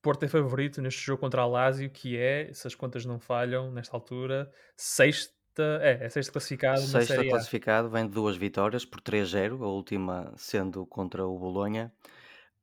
[0.00, 3.70] Porto é favorito neste jogo contra a Lazio, que é, se as contas não falham,
[3.70, 5.32] nesta altura, sexta,
[5.80, 10.32] é, é sexta classificado na Sexta classificado, vem de duas vitórias por 3-0, a última
[10.36, 11.92] sendo contra o Bolonha.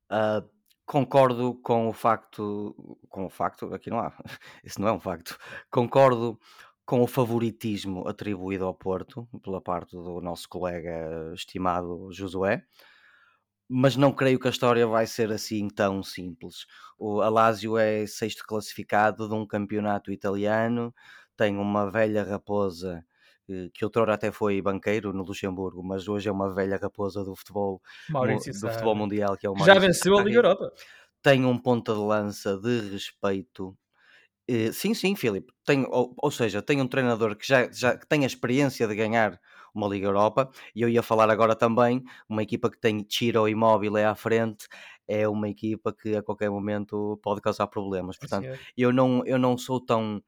[0.09, 0.43] Ah,
[0.85, 2.75] concordo com o facto,
[3.09, 4.13] com o facto, aqui não há,
[4.63, 5.37] isso não é um facto.
[5.71, 6.39] Concordo
[6.91, 12.65] com o favoritismo atribuído ao Porto pela parte do nosso colega estimado Josué,
[13.69, 16.65] mas não creio que a história vai ser assim tão simples.
[16.99, 20.93] O Alásio é sexto classificado de um campeonato italiano,
[21.37, 23.01] tem uma velha raposa
[23.49, 27.33] eh, que outrora até foi banqueiro no Luxemburgo, mas hoje é uma velha raposa do
[27.37, 30.23] futebol, Maurício do futebol mundial, que é o que já Maurício venceu a.
[30.23, 30.73] Liga Europa.
[31.21, 33.77] Tem um ponta de lança de respeito.
[34.47, 35.53] Eh, Sim, sim, Filipe.
[35.65, 38.95] Tem, ou, ou seja, tem um treinador que já, já que tem a experiência de
[38.95, 39.39] ganhar
[39.73, 40.49] uma Liga Europa.
[40.75, 44.67] E eu ia falar agora também, uma equipa que tem Chiro Immobile à frente,
[45.07, 48.17] é uma equipa que a qualquer momento pode causar problemas.
[48.17, 48.59] Portanto, senhor.
[48.77, 50.21] eu não, eu não sou tão,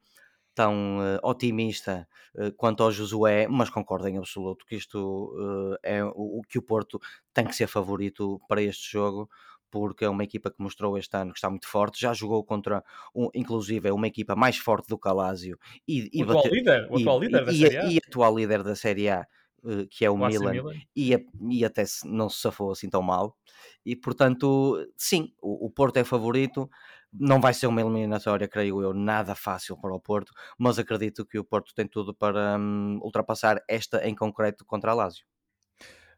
[0.54, 5.34] tão eh, otimista eh, quanto ao Josué, mas concordo em absoluto que isto
[5.82, 7.00] eh, é o, o que o Porto
[7.32, 9.28] tem que ser favorito para este jogo,
[9.74, 12.84] porque é uma equipa que mostrou este ano que está muito forte, já jogou contra,
[13.14, 15.58] um, inclusive, é uma equipa mais forte do que a Lazio
[15.88, 17.94] e, e O atual líder, o e- atual líder da e- Série A.
[17.94, 19.26] e atual líder da Série A,
[19.66, 20.76] eh, que é o o Milan, Milan.
[20.96, 23.36] e, e até se- não se safou assim tão mal.
[23.84, 26.68] E portanto, sim, o, o Porto é favorito,
[27.12, 31.38] não vai ser uma eliminatória, creio eu, nada fácil para o Porto, mas acredito que
[31.38, 35.26] o Porto tem tudo para um, ultrapassar esta em concreto contra a Lazio.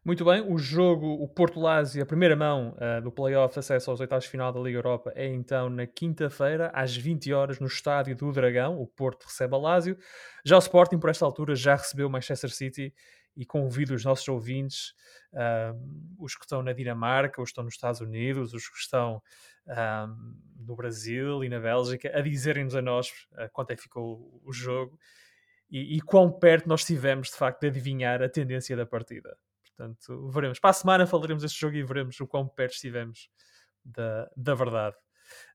[0.07, 3.91] Muito bem, o jogo, o Porto Lazio, a primeira mão uh, do playoff de acesso
[3.91, 7.67] aos oitavos de final da Liga Europa é então na quinta-feira, às 20 horas, no
[7.67, 8.79] estádio do Dragão.
[8.79, 9.97] O Porto recebe a Lazio.
[10.45, 12.93] Já o Sporting, por esta altura, já recebeu o Manchester City
[13.35, 14.93] e convido os nossos ouvintes,
[15.33, 15.77] uh,
[16.17, 19.21] os que estão na Dinamarca, os que estão nos Estados Unidos, os que estão
[19.67, 20.07] uh,
[20.57, 23.11] no Brasil e na Bélgica, a dizerem-nos a nós
[23.51, 24.97] quanto é que ficou o jogo
[25.69, 29.37] e, e quão perto nós estivemos, de facto, de adivinhar a tendência da partida.
[29.77, 30.59] Portanto, veremos.
[30.59, 33.29] Para a semana falaremos deste jogo e veremos o quão perto estivemos
[33.85, 34.95] da, da verdade.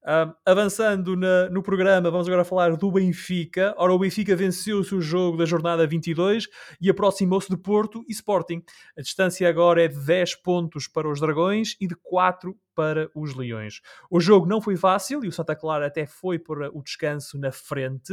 [0.04, 3.74] Um, avançando na, no programa, vamos agora falar do Benfica.
[3.76, 6.48] Ora, o Benfica venceu o seu jogo da jornada 22
[6.80, 8.62] e aproximou-se de Porto e Sporting.
[8.96, 13.35] A distância agora é de 10 pontos para os Dragões e de 4 para os
[13.35, 13.80] Leões.
[14.11, 17.52] O jogo não foi fácil e o Santa Clara até foi para o descanso na
[17.52, 18.12] frente,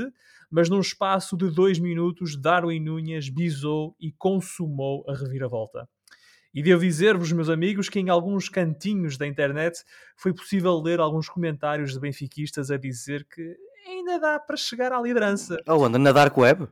[0.50, 5.88] mas num espaço de 2 minutos, Darwin Núñez bisou e consumou a reviravolta.
[6.54, 9.84] E devo dizer-vos, meus amigos, que em alguns cantinhos da internet
[10.18, 13.56] foi possível ler alguns comentários de benfiquistas a dizer que
[13.88, 15.58] ainda dá para chegar à liderança.
[15.68, 16.68] Oh, anda na Dark Web?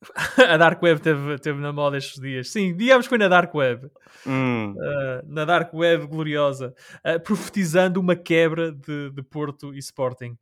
[0.48, 2.50] a Dark Web teve, teve na moda estes dias.
[2.50, 3.90] Sim, digamos que foi na Dark Web.
[4.26, 4.72] Hum.
[4.72, 6.74] Uh, na Dark Web gloriosa.
[7.04, 10.36] Uh, profetizando uma quebra de, de Porto e Sporting.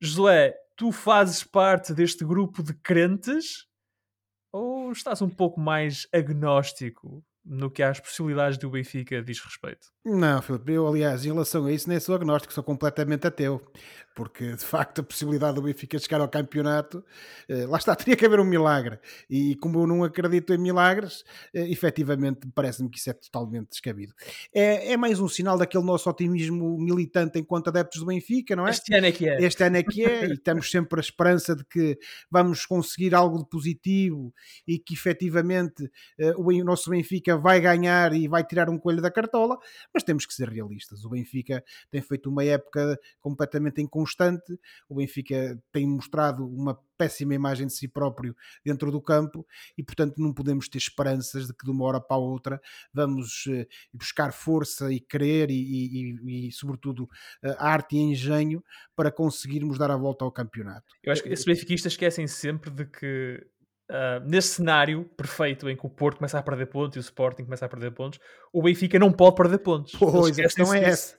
[0.00, 3.66] Josué, tu fazes parte deste grupo de crentes?
[4.52, 9.92] Ou estás um pouco mais agnóstico no que às possibilidades do Benfica diz respeito.
[10.04, 13.60] Não, Filipe, eu aliás, em relação a isso, nem sou agnóstico, sou completamente ateu,
[14.14, 17.04] porque de facto a possibilidade do Benfica chegar ao campeonato,
[17.48, 21.24] eh, lá está, teria que haver um milagre, e como eu não acredito em milagres,
[21.52, 24.14] eh, efetivamente parece-me que isso é totalmente descabido.
[24.54, 28.70] É, é mais um sinal daquele nosso otimismo militante enquanto adeptos do Benfica, não é?
[28.70, 29.42] Este ano é que é.
[29.42, 31.98] Este ano é que é, e temos sempre a esperança de que
[32.30, 34.32] vamos conseguir algo de positivo
[34.66, 39.10] e que efetivamente eh, o nosso Benfica vai ganhar e vai tirar um coelho da
[39.10, 39.58] cartola,
[39.92, 41.04] mas temos que ser realistas.
[41.04, 47.66] O Benfica tem feito uma época completamente inconstante, o Benfica tem mostrado uma péssima imagem
[47.66, 51.70] de si próprio dentro do campo e, portanto, não podemos ter esperanças de que de
[51.70, 52.60] uma hora para a outra
[52.92, 58.62] vamos uh, buscar força e querer e, e, e, sobretudo, uh, arte e engenho
[58.94, 60.94] para conseguirmos dar a volta ao campeonato.
[61.02, 63.44] Eu acho que esses benfiquistas esquecem sempre de que
[63.90, 67.44] Uh, nesse cenário perfeito em que o Porto começa a perder pontos e o Sporting
[67.44, 68.18] começa a perder pontos,
[68.54, 69.94] o Benfica não pode perder pontos.
[69.98, 71.16] Pois, a questão é essa.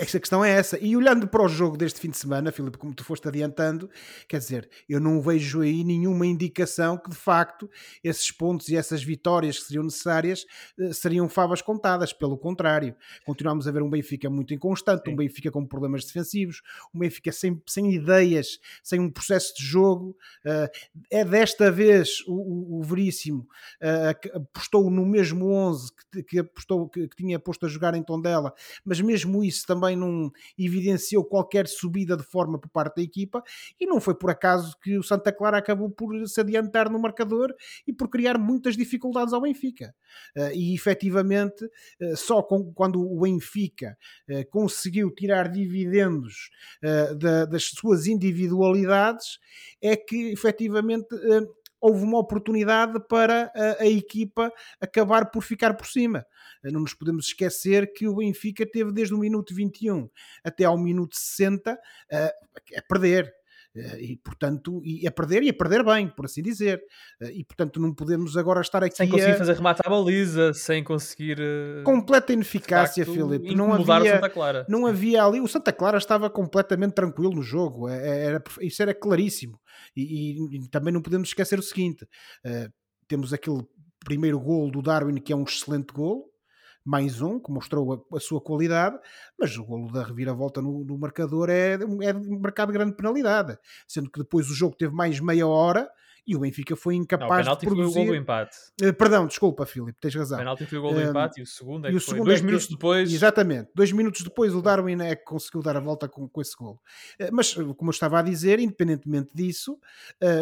[0.00, 0.78] Essa questão é essa.
[0.78, 3.88] E olhando para o jogo deste fim de semana, Filipe, como tu foste adiantando,
[4.28, 7.70] quer dizer, eu não vejo aí nenhuma indicação que de facto
[8.02, 10.44] esses pontos e essas vitórias que seriam necessárias
[10.78, 12.12] uh, seriam favas contadas.
[12.12, 15.12] Pelo contrário, continuamos a ver um Benfica muito inconstante, Sim.
[15.12, 16.60] um Benfica com problemas defensivos,
[16.92, 20.16] um Benfica sem, sem ideias, sem um processo de jogo.
[20.44, 20.68] Uh,
[21.10, 23.46] é desta vez vez o, o, Veríssimo
[23.82, 28.02] uh, apostou no mesmo 11 que, que, apostou, que, que, tinha posto a jogar em
[28.02, 28.52] Tondela,
[28.84, 33.42] mas mesmo isso também não evidenciou qualquer subida de forma por parte da equipa
[33.78, 37.54] e não foi por acaso que o Santa Clara acabou por se adiantar no marcador
[37.86, 39.94] e por criar muitas dificuldades ao Benfica.
[40.36, 43.96] Uh, e efetivamente, uh, só com, quando o Benfica
[44.50, 46.50] conseguiu tirar dividendos
[47.18, 49.38] da, das suas individualidades
[49.82, 51.14] é que efetivamente
[51.84, 56.24] houve uma oportunidade para a, a, equipa acabar por ficar por cima.
[56.62, 60.08] Não nos podemos esquecer que o Benfica teve desde o minuto 21
[60.42, 61.72] até ao minuto 60
[62.10, 62.26] a,
[62.78, 63.30] a perder.
[63.98, 66.80] E portanto, e a perder e a perder bem, por assim dizer.
[67.20, 68.96] E portanto, não podemos agora estar aqui.
[68.96, 69.36] Sem conseguir a...
[69.36, 71.38] fazer remate à baliza, sem conseguir.
[71.82, 73.52] Completa ineficácia, Filipe.
[73.52, 74.20] Não havia,
[74.68, 75.40] não havia ali.
[75.40, 79.58] O Santa Clara estava completamente tranquilo no jogo, é, é, era, isso era claríssimo.
[79.96, 82.72] E, e, também não podemos esquecer o seguinte: uh,
[83.06, 83.66] temos aquele
[84.04, 86.30] primeiro gol do Darwin, que é um excelente gol,
[86.84, 88.98] mais um, que mostrou a, a, sua qualidade,
[89.38, 94.20] mas o golo da reviravolta no, no marcador é, é marcado grande penalidade, sendo que
[94.20, 95.88] depois o jogo teve mais meia hora
[96.26, 97.92] e o Benfica foi incapaz não, de produzir...
[97.92, 98.56] foi o gol do empate.
[98.82, 100.38] Uh, perdão, desculpa, Filipe, tens razão.
[100.38, 102.22] O penalti foi o gol do uh, empate e o segundo é que o foi.
[102.22, 102.72] Dois é minutos que...
[102.72, 103.12] depois...
[103.12, 103.70] Exatamente.
[103.74, 106.80] Dois minutos depois o Darwin é que conseguiu dar a volta com, com esse gol.
[107.20, 109.78] Uh, mas, como eu estava a dizer, independentemente disso,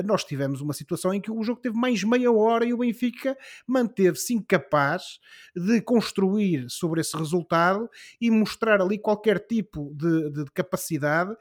[0.05, 3.37] nós tivemos uma situação em que o jogo teve mais meia hora e o Benfica
[3.67, 5.19] manteve-se incapaz
[5.55, 7.89] de construir sobre esse resultado
[8.21, 11.35] e mostrar ali qualquer tipo de, de capacidade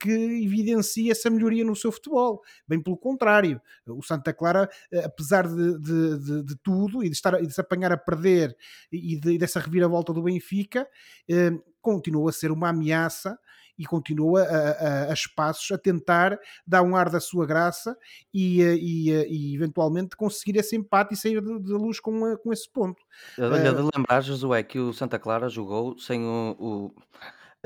[0.00, 2.42] que evidencia essa melhoria no seu futebol.
[2.66, 7.14] Bem pelo contrário, o Santa Clara, eh, apesar de, de, de, de tudo e de,
[7.14, 8.56] estar, e de se apanhar a perder
[8.90, 10.86] e, de, dessa reviravolta do Benfica,
[11.28, 13.38] eh, continua a ser uma ameaça
[13.78, 17.96] e continua a, a, a, espaços a tentar dar um ar da sua graça
[18.32, 22.70] e, e, e eventualmente conseguir esse empate e sair de, de luz com, com esse
[22.72, 23.02] ponto.
[23.38, 26.94] Olha, de lembrar, Josué, que o Santa Clara jogou sem o, o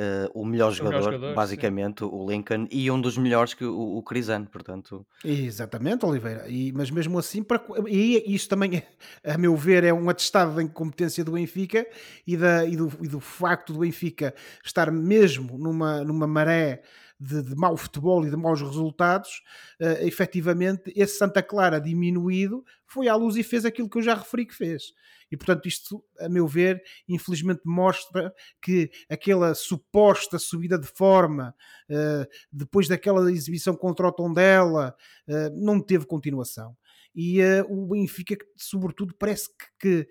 [0.01, 2.09] Uh, o melhor jogador, melhor jogador basicamente, sim.
[2.11, 5.05] o Lincoln, e um dos melhores que o, o Crisano, portanto.
[5.22, 6.48] Exatamente, Oliveira.
[6.48, 8.82] E, mas mesmo assim, para, e isso também,
[9.22, 11.86] a meu ver, é um atestado da incompetência do Benfica
[12.26, 14.34] e, da, e, do, e do facto do Benfica
[14.64, 16.82] estar mesmo numa, numa maré
[17.20, 19.42] de, de mau futebol e de maus resultados,
[19.80, 24.14] uh, efetivamente esse Santa Clara diminuído foi à luz e fez aquilo que eu já
[24.14, 24.94] referi que fez.
[25.30, 31.54] E portanto, isto, a meu ver, infelizmente mostra que aquela suposta subida de forma
[31.88, 34.96] uh, depois daquela exibição contra o Tondela
[35.28, 36.76] uh, não teve continuação.
[37.14, 40.08] E uh, o Benfica, sobretudo, parece que, que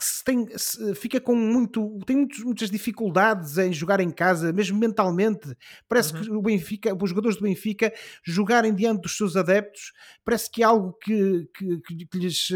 [0.00, 0.46] que se tem,
[0.94, 5.54] fica com muito, tem muitos, muitas dificuldades em jogar em casa, mesmo mentalmente.
[5.86, 6.22] Parece uhum.
[6.22, 7.92] que o Benfica, os jogadores do Benfica
[8.24, 9.92] jogarem diante dos seus adeptos,
[10.24, 12.48] parece que é algo que, que, que lhes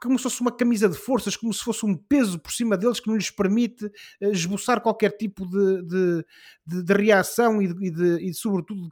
[0.00, 2.98] como se fosse uma camisa de forças, como se fosse um peso por cima deles
[2.98, 3.86] que não lhes permite
[4.20, 6.26] eh, esboçar qualquer tipo de, de,
[6.66, 8.90] de, de reação e, de, e, sobretudo,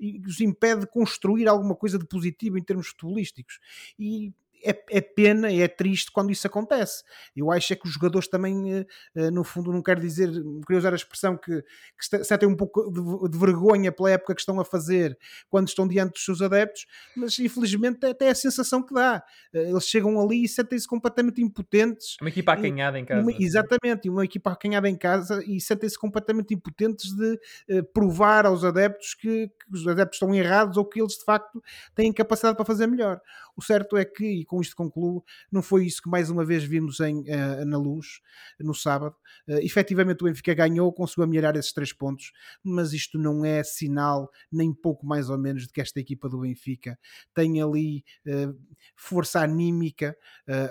[0.00, 3.60] e os impede de construir alguma coisa de positivo em termos futebolísticos.
[3.96, 4.32] E
[4.64, 7.02] é, é, pena, é triste quando isso acontece.
[7.36, 10.30] Eu acho é que os jogadores também, eh, eh, no fundo, não quero dizer,
[10.66, 14.40] queria usar a expressão que, que sentem um pouco de, de, vergonha pela época que
[14.40, 16.86] estão a fazer quando estão diante dos seus adeptos,
[17.16, 19.22] mas infelizmente é até é a sensação que dá.
[19.52, 22.16] Eh, eles chegam ali e sentem-se completamente impotentes.
[22.20, 23.22] Uma equipa acanhada em casa.
[23.22, 27.40] Uma, exatamente, uma equipa acanhada em casa e sentem-se completamente impotentes de
[27.70, 31.62] uh, provar aos adeptos que, que os adeptos estão errados ou que eles de facto
[31.94, 33.20] têm capacidade para fazer melhor.
[33.58, 36.62] O certo é que, e com isto concluo, não foi isso que mais uma vez
[36.62, 38.20] vimos em, uh, na luz
[38.60, 39.16] no sábado.
[39.48, 42.30] Uh, efetivamente o Benfica ganhou, conseguiu amelhar esses três pontos,
[42.62, 46.38] mas isto não é sinal, nem pouco mais ou menos, de que esta equipa do
[46.38, 46.96] Benfica
[47.34, 48.56] tem ali uh,
[48.94, 50.16] força anímica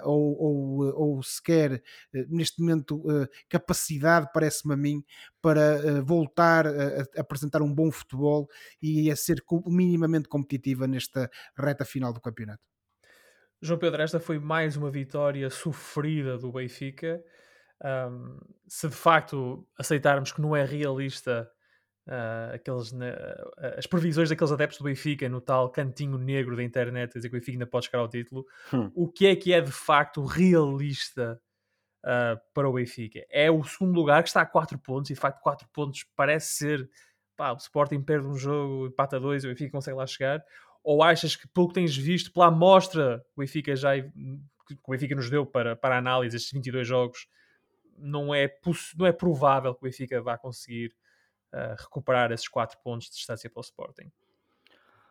[0.03, 1.83] ou, ou, ou, sequer
[2.29, 3.03] neste momento
[3.49, 5.03] capacidade, parece-me a mim,
[5.41, 8.47] para voltar a apresentar um bom futebol
[8.81, 12.76] e a ser minimamente competitiva nesta reta final do campeonato.
[13.61, 17.23] João Pedro, esta foi mais uma vitória sofrida do Benfica.
[17.83, 21.49] Um, se de facto aceitarmos que não é realista
[22.07, 27.13] uh, aqueles, uh, as previsões daqueles adeptos do Benfica no tal cantinho negro da internet,
[27.13, 28.91] dizer que o Benfica ainda pode chegar ao título, hum.
[28.95, 31.39] o que é que é de facto realista
[32.03, 33.25] uh, para o Benfica?
[33.29, 36.57] É o segundo lugar que está a 4 pontos, e de facto 4 pontos parece
[36.57, 36.89] ser
[37.37, 40.43] pá, o Sporting perde um jogo, empata dois, o Benfica consegue lá chegar,
[40.87, 44.91] ou achas que, pelo que tens visto, pela amostra que o Benfica já que o
[44.91, 47.27] Benfica nos deu para, para análise estes 22 jogos,
[47.97, 48.49] não é,
[48.97, 50.95] não é provável que o Benfica vá conseguir
[51.53, 54.09] uh, recuperar esses 4 pontos de distância para o Sporting?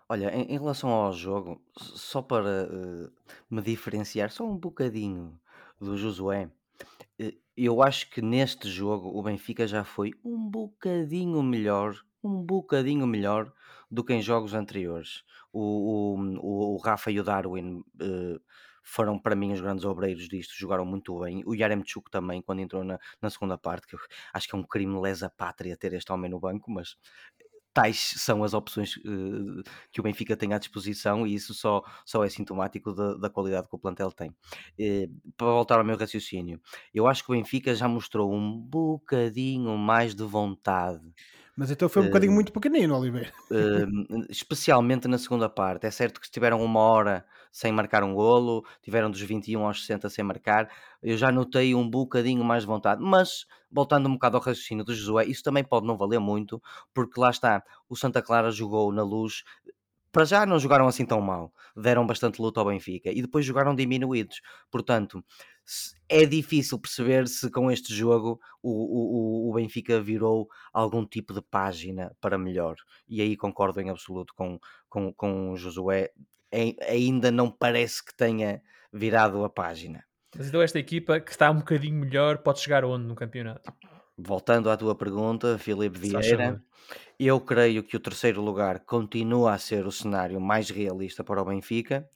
[0.08, 3.12] Olha, em, em relação ao jogo, só para uh,
[3.50, 5.38] me diferenciar só um bocadinho
[5.78, 6.50] do Josué,
[7.20, 13.06] uh, eu acho que neste jogo o Benfica já foi um bocadinho melhor, um bocadinho
[13.06, 13.52] melhor
[13.90, 15.22] do que em jogos anteriores.
[15.52, 18.40] O, o, o Rafa e o Darwin uh,
[18.82, 21.42] foram para mim os grandes obreiros disto, jogaram muito bem.
[21.44, 23.96] O Yaremchuk também, quando entrou na, na segunda parte, que
[24.32, 26.96] acho que é um crime lesa pátria ter este homem no banco, mas
[27.76, 29.62] tais são as opções uh,
[29.92, 33.68] que o Benfica tem à disposição e isso só, só é sintomático da, da qualidade
[33.68, 34.30] que o plantel tem.
[34.30, 36.58] Uh, para voltar ao meu raciocínio,
[36.94, 41.12] eu acho que o Benfica já mostrou um bocadinho mais de vontade
[41.56, 43.32] mas então foi um bocadinho muito pequenino, Oliveira.
[43.50, 45.86] Uh, especialmente na segunda parte.
[45.86, 50.10] É certo que estiveram uma hora sem marcar um golo, tiveram dos 21 aos 60
[50.10, 50.68] sem marcar.
[51.02, 53.02] Eu já notei um bocadinho mais de vontade.
[53.02, 57.18] Mas, voltando um bocado ao raciocínio do Josué, isso também pode não valer muito, porque
[57.18, 59.42] lá está, o Santa Clara jogou na luz
[60.16, 63.74] para já não jogaram assim tão mal, deram bastante luta ao Benfica e depois jogaram
[63.74, 64.40] diminuídos.
[64.70, 65.22] Portanto,
[66.08, 71.42] é difícil perceber se com este jogo o, o, o Benfica virou algum tipo de
[71.42, 72.76] página para melhor.
[73.06, 74.58] E aí concordo em absoluto com,
[74.88, 76.10] com, com o Josué.
[76.50, 80.02] É, ainda não parece que tenha virado a página.
[80.34, 83.70] Mas então esta equipa que está um bocadinho melhor pode chegar onde no campeonato?
[84.16, 86.62] Voltando à tua pergunta, Filipe Vieira,
[87.18, 91.44] eu creio que o terceiro lugar continua a ser o cenário mais realista para o
[91.44, 92.08] Benfica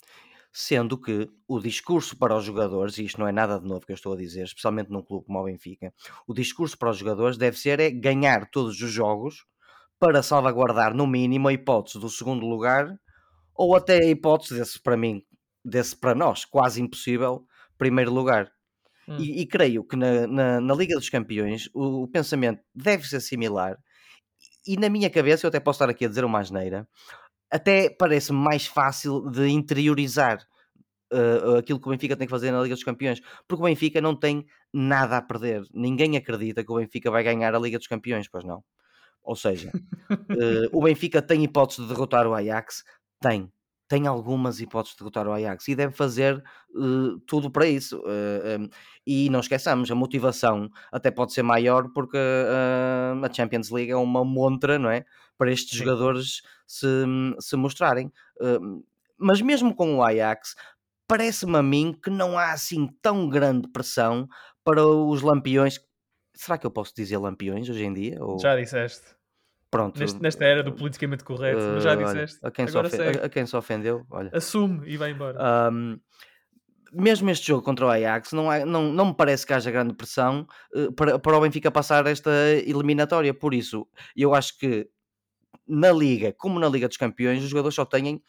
[0.53, 3.93] sendo que o discurso para os jogadores, e isto não é nada de novo que
[3.93, 5.93] eu estou a dizer, especialmente num clube como o Benfica,
[6.27, 9.47] o discurso para os jogadores deve ser é ganhar todos os jogos
[9.99, 12.99] para salvaguardar no mínimo a hipótese do segundo lugar
[13.55, 15.23] ou até a hipótese desse para mim,
[15.65, 17.45] desse para nós, quase impossível,
[17.79, 18.51] primeiro lugar.
[19.07, 19.19] Hum.
[19.19, 23.21] E, e, creio que na, na, na, Liga dos Campeões o, o pensamento deve ser
[23.21, 23.77] similar
[24.67, 26.87] e na minha cabeça, eu até posso estar aqui a dizer uma asneira,
[27.51, 30.39] até parece mais fácil de interiorizar
[31.13, 34.01] uh, aquilo que o Benfica tem que fazer na Liga dos Campeões, porque o Benfica
[34.01, 35.63] não tem nada a perder.
[35.75, 38.63] Ninguém acredita que o Benfica vai ganhar a Liga dos Campeões, pois não.
[39.23, 39.71] Ou seja,
[40.11, 42.83] uh, o Benfica tem hipótese de derrotar o Ajax?
[43.21, 43.51] Tem.
[43.91, 46.41] Tem algumas hipóteses de derrotar o Ajax e deve fazer
[46.77, 47.99] uh, tudo para isso.
[47.99, 48.69] Uh, um,
[49.05, 54.25] e não esqueçamos, a motivação até pode ser maior porque a Champions League é uma
[54.25, 55.05] montra, não é?
[55.37, 55.85] Para estes Sim.
[55.85, 56.87] jogadores se,
[57.41, 58.13] se mostrarem.
[59.19, 60.55] mas mesmo com o Ajax,
[61.09, 64.29] parece-me a mim que não há assim tão grande pressão
[64.63, 65.81] para os lampiões.
[66.33, 68.25] Será que eu posso dizer lampiões hoje em dia?
[68.25, 68.39] Ou...
[68.39, 69.20] Já disseste.
[69.71, 70.01] Pronto.
[70.01, 72.39] Neste, nesta era do politicamente correto, uh, mas já disseste.
[72.43, 74.31] Olha, a, quem Agora se a, a, quem se ofendeu, olha.
[74.35, 75.39] Assume e vai embora.
[75.71, 76.01] Um,
[76.93, 79.95] mesmo este jogo contra o Ajax, não, há, não, não me parece que haja grande
[79.95, 80.45] pressão
[80.75, 82.31] uh, para, para o Benfica passar esta
[82.67, 83.33] eliminatória.
[83.33, 84.89] Por isso, eu acho que
[85.69, 88.21] na Liga, como na Liga dos Campeões, os jogadores só têm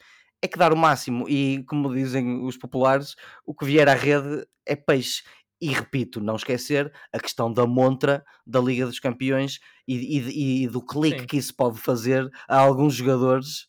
[0.44, 3.16] é que dar o máximo e, como dizem os populares,
[3.46, 5.24] o que vier à rede é peixe.
[5.62, 10.68] E repito, não esquecer a questão da montra da Liga dos Campeões e, e, e
[10.68, 11.28] do clique sim.
[11.28, 13.68] que isso pode fazer a alguns jogadores.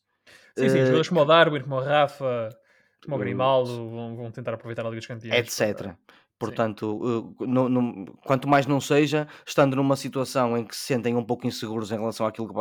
[0.56, 2.48] Sim, sim, uh, jogadores como o Darwin, como o Rafa,
[3.04, 5.38] como o Grimaldo vão, vão tentar aproveitar a Liga dos Campeões.
[5.38, 5.76] Etc.
[5.76, 5.98] Para...
[6.42, 11.14] Portanto, uh, no, no, quanto mais não seja, estando numa situação em que se sentem
[11.14, 12.54] um pouco inseguros em relação àquilo que,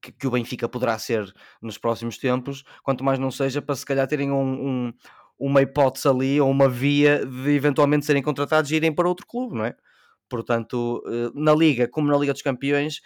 [0.00, 1.32] que, que, o Benfica poderá ser
[1.62, 4.92] nos próximos tempos, quanto mais não seja para se calhar terem um, um,
[5.38, 9.56] uma hipótese ali ou uma via de eventualmente serem contratados e irem para outro clube,
[9.56, 9.74] não é?
[10.28, 13.00] Portanto, uh, na Liga, como na Liga dos Campeões,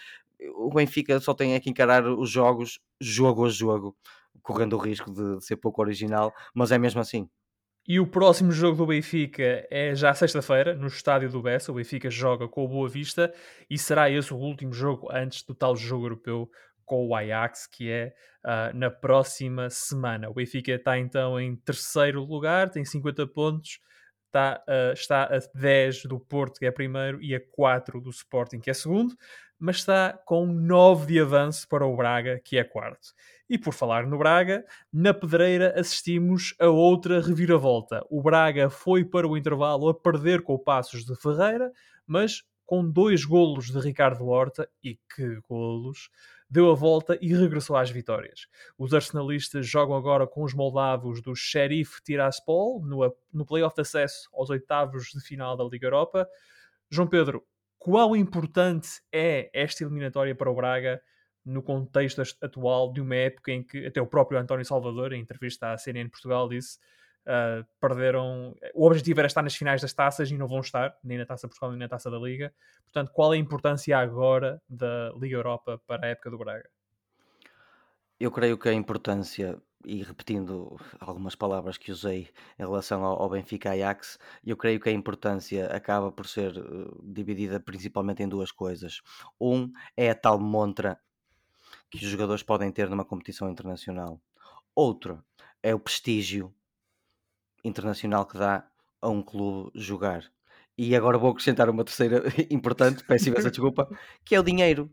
[0.57, 3.97] o Benfica só tem é que encarar os jogos jogo a jogo,
[4.43, 7.28] correndo o risco de ser pouco original, mas é mesmo assim.
[7.87, 11.72] E o próximo jogo do Benfica é já sexta-feira, no estádio do Bessa.
[11.72, 13.35] O Benfica joga com o Boa Vista
[13.68, 16.49] e será esse o último jogo antes do tal jogo europeu
[16.85, 18.14] com o Ajax, que é
[18.45, 20.28] uh, na próxima semana.
[20.28, 23.80] O Benfica está então em terceiro lugar, tem 50 pontos,
[24.26, 28.61] está, uh, está a 10 do Porto, que é primeiro, e a 4 do Sporting,
[28.61, 29.16] que é segundo,
[29.59, 33.14] mas está com 9 de avanço para o Braga, que é quarto.
[33.49, 38.05] E por falar no Braga, na Pedreira assistimos a outra reviravolta.
[38.11, 41.70] O Braga foi para o intervalo a perder com o Passos de Ferreira,
[42.05, 46.09] mas com dois golos de Ricardo Horta, e que golos,
[46.53, 48.46] deu a volta e regressou às vitórias.
[48.76, 54.28] Os arsenalistas jogam agora com os moldavos do Sheriff Tiraspol no, no playoff de acesso
[54.34, 56.28] aos oitavos de final da Liga Europa.
[56.90, 57.42] João Pedro,
[57.78, 61.00] quão importante é esta eliminatória para o Braga
[61.42, 65.72] no contexto atual de uma época em que até o próprio António Salvador, em entrevista
[65.72, 66.78] à CNN Portugal, disse
[67.27, 68.57] uh, perderam.
[68.75, 71.49] O objetivo era estar nas finais das taças e não vão estar, nem na taça
[71.49, 72.53] Portugal nem na taça da Liga.
[72.85, 76.68] Portanto, qual é a importância agora da Liga Europa para a época do Braga?
[78.18, 83.73] Eu creio que a importância, e repetindo algumas palavras que usei em relação ao, Benfica
[83.73, 89.01] Ajax, eu creio que a importância acaba por ser uh, dividida principalmente em duas coisas.
[89.41, 91.01] Um é a tal montra
[91.91, 94.20] que os jogadores podem ter numa competição internacional.
[94.75, 95.23] Outro
[95.62, 96.55] é o prestígio
[97.64, 98.66] internacional que dá
[99.00, 100.24] a um clube jogar.
[100.76, 103.88] E agora vou acrescentar uma terceira importante, peço imensa desculpa,
[104.24, 104.90] que é o dinheiro.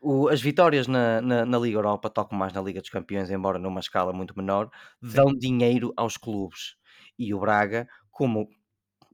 [0.00, 3.30] O, as vitórias na, na, na, Liga Europa, tal como mais na Liga dos Campeões,
[3.30, 4.70] embora numa escala muito menor,
[5.02, 6.76] dão dinheiro aos clubes.
[7.18, 8.48] E o Braga, como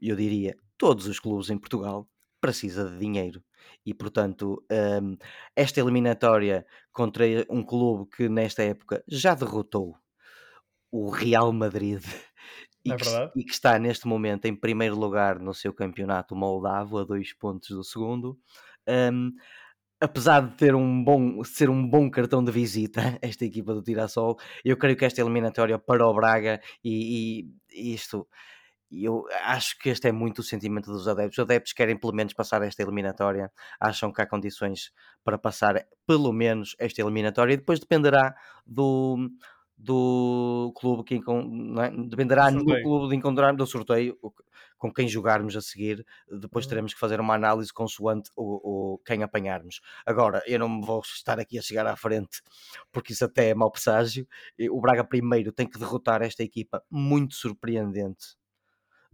[0.00, 2.06] eu diria, todos os clubes em Portugal,
[2.40, 3.42] precisa de dinheiro.
[3.86, 4.62] E portanto,
[5.00, 5.16] um,
[5.56, 9.96] esta eliminatória contra um clube que nesta época já derrotou
[10.90, 12.02] o Real Madrid
[12.84, 16.98] e, é que, e, que, está neste momento em primeiro lugar no seu campeonato moldavo,
[16.98, 18.38] a dois pontos do segundo.
[18.88, 19.32] Um,
[20.00, 24.36] apesar de ter um bom, ser um bom cartão de visita, esta equipa do Tirassol,
[24.64, 28.26] eu creio que esta eliminatória para o Braga e, e isto
[28.92, 31.38] eu acho que este é muito o sentimento dos adeptos.
[31.38, 34.92] Os adeptos querem pelo menos passar esta eliminatória, acham que há condições
[35.24, 38.34] para passar pelo menos esta eliminatória e depois dependerá
[38.66, 39.30] do,
[39.82, 42.06] do clube que é?
[42.06, 44.16] dependerá do clube de encontrar do sorteio
[44.78, 46.06] com quem jogarmos a seguir.
[46.30, 46.68] Depois uhum.
[46.68, 49.80] teremos que fazer uma análise consoante o, o quem apanharmos.
[50.06, 52.40] Agora, eu não me vou estar aqui a chegar à frente
[52.92, 54.26] porque isso até é mau presságio.
[54.70, 58.36] O Braga primeiro tem que derrotar esta equipa muito surpreendente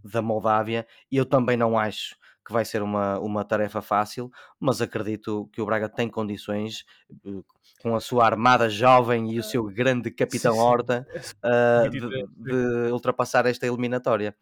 [0.04, 2.14] da Moldávia e eu também não acho
[2.48, 6.86] que vai ser uma, uma tarefa fácil, mas acredito que o Braga tem condições,
[7.26, 7.42] eh,
[7.82, 10.64] com a sua armada jovem e o seu grande capitão sim, sim.
[10.64, 11.06] Horta,
[11.44, 14.34] uh, de, de, ultrapassar esta eliminatória.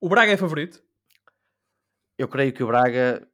[0.00, 0.80] O Braga é favorito?
[2.16, 3.28] Eu creio que o Braga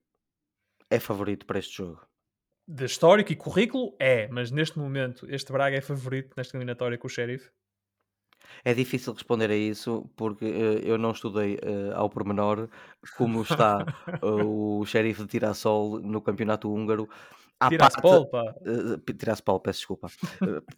[0.89, 2.01] é favorito para este jogo.
[2.67, 7.09] de histórico e currículo, é, mas neste momento este Braga é favorito nesta eliminatória com
[7.09, 7.51] o Sheriff?
[8.65, 12.69] É difícil responder a isso porque uh, eu não estudei uh, ao pormenor
[13.17, 13.85] como está
[14.23, 17.09] uh, o Sheriff de Tirassol no campeonato húngaro
[17.69, 18.55] Tiraspol, pá.
[18.61, 20.09] Uh, Tiraspol, peço desculpa.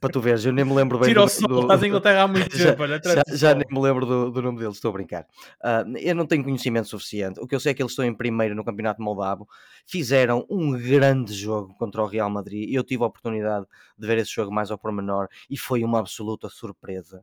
[0.01, 2.29] Para tu veres, eu nem me lembro bem Tira o sol, estás em Inglaterra há
[2.29, 2.63] muito tempo.
[2.63, 5.27] já, olha, já, já, nem me lembro do, do, nome deles, estou a brincar.
[5.63, 7.39] Uh, eu não tenho conhecimento suficiente.
[7.39, 9.47] O que eu sei é que eles estão em primeiro no Campeonato Moldavo.
[9.87, 12.73] Fizeram um grande jogo contra o Real Madrid.
[12.73, 13.67] Eu tive a oportunidade
[13.99, 17.23] de ver esse jogo mais ao pormenor e foi uma absoluta surpresa.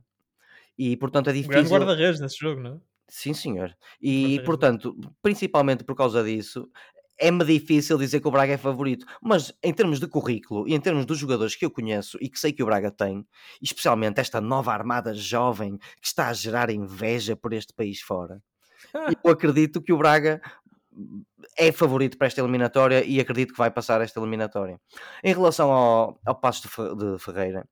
[0.78, 1.64] E portanto é difícil.
[1.64, 2.80] Um guarda-redes nesse jogo, não é?
[3.08, 3.74] Sim, senhor.
[4.00, 6.70] E, portanto, principalmente por causa disso,
[7.18, 10.80] é-me difícil dizer que o Braga é favorito, mas em termos de currículo e em
[10.80, 13.26] termos dos jogadores que eu conheço e que sei que o Braga tem,
[13.60, 18.40] especialmente esta nova armada jovem que está a gerar inveja por este país fora,
[19.24, 20.40] eu acredito que o Braga
[21.56, 24.78] é favorito para esta eliminatória e acredito que vai passar esta eliminatória.
[25.24, 27.66] Em relação ao, ao Passo de Ferreira,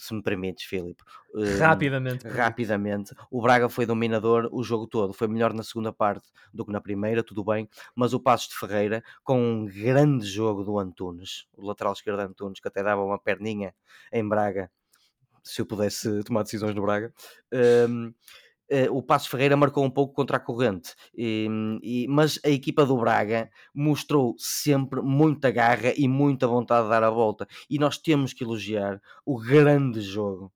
[0.00, 1.02] se me permites, Filipe.
[1.34, 2.26] Hum, rapidamente.
[2.26, 3.14] rapidamente.
[3.30, 5.12] O Braga foi dominador o jogo todo.
[5.12, 7.68] Foi melhor na segunda parte do que na primeira, tudo bem.
[7.94, 12.60] Mas o Passos de Ferreira, com um grande jogo do Antunes, o lateral esquerdo Antunes,
[12.60, 13.74] que até dava uma perninha
[14.12, 14.70] em Braga,
[15.42, 17.12] se eu pudesse tomar decisões no Braga.
[17.52, 18.14] Um, Uh,
[18.90, 21.48] o Passo Ferreira marcou um pouco contra a corrente, e,
[21.82, 27.02] e, mas a equipa do Braga mostrou sempre muita garra e muita vontade de dar
[27.02, 27.46] a volta.
[27.68, 30.52] E nós temos que elogiar o grande jogo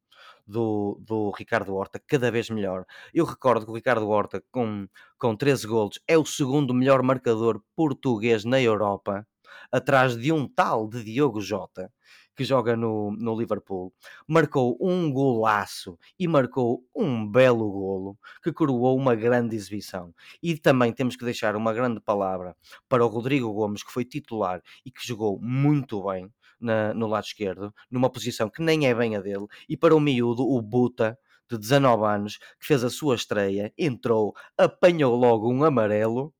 [0.46, 2.84] do, do Ricardo Horta, cada vez melhor.
[3.12, 4.86] Eu recordo que o Ricardo Horta, com,
[5.18, 9.26] com 13 golos, é o segundo melhor marcador português na Europa,
[9.72, 11.90] atrás de um tal de Diogo Jota
[12.34, 13.92] que joga no, no Liverpool,
[14.26, 20.14] marcou um golaço e marcou um belo golo que coroou uma grande exibição.
[20.42, 22.56] E também temos que deixar uma grande palavra
[22.88, 26.30] para o Rodrigo Gomes, que foi titular e que jogou muito bem
[26.60, 30.00] na, no lado esquerdo, numa posição que nem é bem a dele, e para o
[30.00, 31.18] miúdo, o Buta,
[31.50, 36.32] de 19 anos, que fez a sua estreia, entrou, apanhou logo um amarelo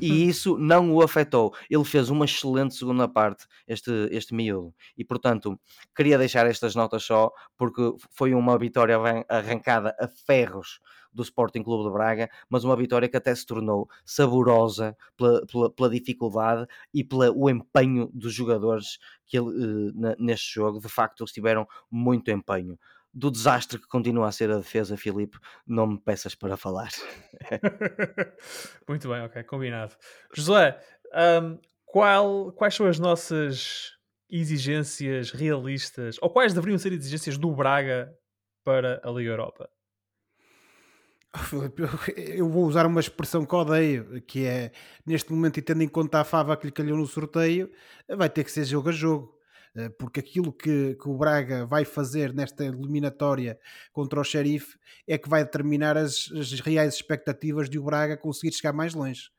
[0.00, 1.54] e isso não o afetou.
[1.70, 4.74] Ele fez uma excelente segunda parte, este, este miúdo.
[4.96, 5.58] E portanto,
[5.94, 8.96] queria deixar estas notas só, porque foi uma vitória
[9.28, 10.80] arrancada a ferros
[11.16, 15.70] do Sporting Clube de Braga, mas uma vitória que até se tornou saborosa pela, pela,
[15.72, 20.78] pela dificuldade e pelo empenho dos jogadores que ele, uh, neste jogo.
[20.78, 22.78] De facto, eles tiveram muito empenho
[23.16, 26.90] do desastre que continua a ser a defesa, Filipe, não me peças para falar.
[28.86, 29.96] Muito bem, ok, combinado.
[30.34, 30.78] José,
[31.42, 33.96] um, qual, quais são as nossas
[34.28, 38.14] exigências realistas, ou quais deveriam ser exigências do Braga
[38.62, 39.70] para a Liga Europa?
[42.16, 44.72] Eu vou usar uma expressão que odeio, que é
[45.06, 47.70] neste momento, e tendo em conta a fava que lhe calhou no sorteio,
[48.10, 49.35] vai ter que ser jogo a jogo.
[49.76, 53.58] Eh, porque aquilo que, que, o Braga vai fazer nesta eliminatória
[53.92, 58.54] contra o Sheriff é que vai determinar as, as reais expectativas de o Braga conseguir
[58.54, 59.30] chegar mais longe.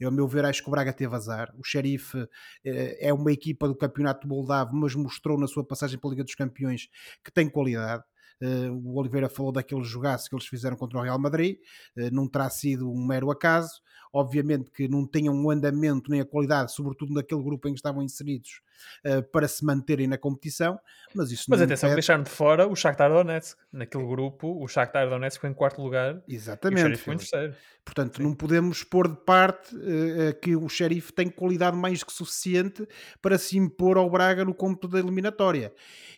[0.00, 1.52] Eu, ao meu ver, acho que o Braga teve azar.
[1.58, 2.16] O Sheriff
[2.64, 6.34] eh, é uma equipa do Campeonato Moldavo, mas mostrou na sua passagem pela Liga dos
[6.34, 6.88] Campeões
[7.22, 8.02] que tem qualidade.
[8.42, 11.58] Uh, o Oliveira falou daquele jogaço que eles fizeram contra o Real Madrid,
[11.96, 13.80] uh, não terá sido um mero acaso.
[14.12, 18.02] Obviamente que não tinham um andamento nem a qualidade, sobretudo naquele grupo em que estavam
[18.02, 18.60] inseridos,
[19.06, 20.78] uh, para se manterem na competição,
[21.14, 21.96] mas isso Mas atenção, impede...
[21.96, 23.58] deixaram de fora o Shakhtar Donetsk.
[23.72, 27.54] Naquele grupo, o Shakhtar Donetsk foi em quarto lugar Exatamente, e o foi em terceiro.
[27.84, 28.22] Portanto, Sim.
[28.22, 32.86] não podemos pôr de parte uh, que o Sheriff tem qualidade mais que suficiente
[33.20, 35.72] para se impor ao Braga no cômputo da eliminatória.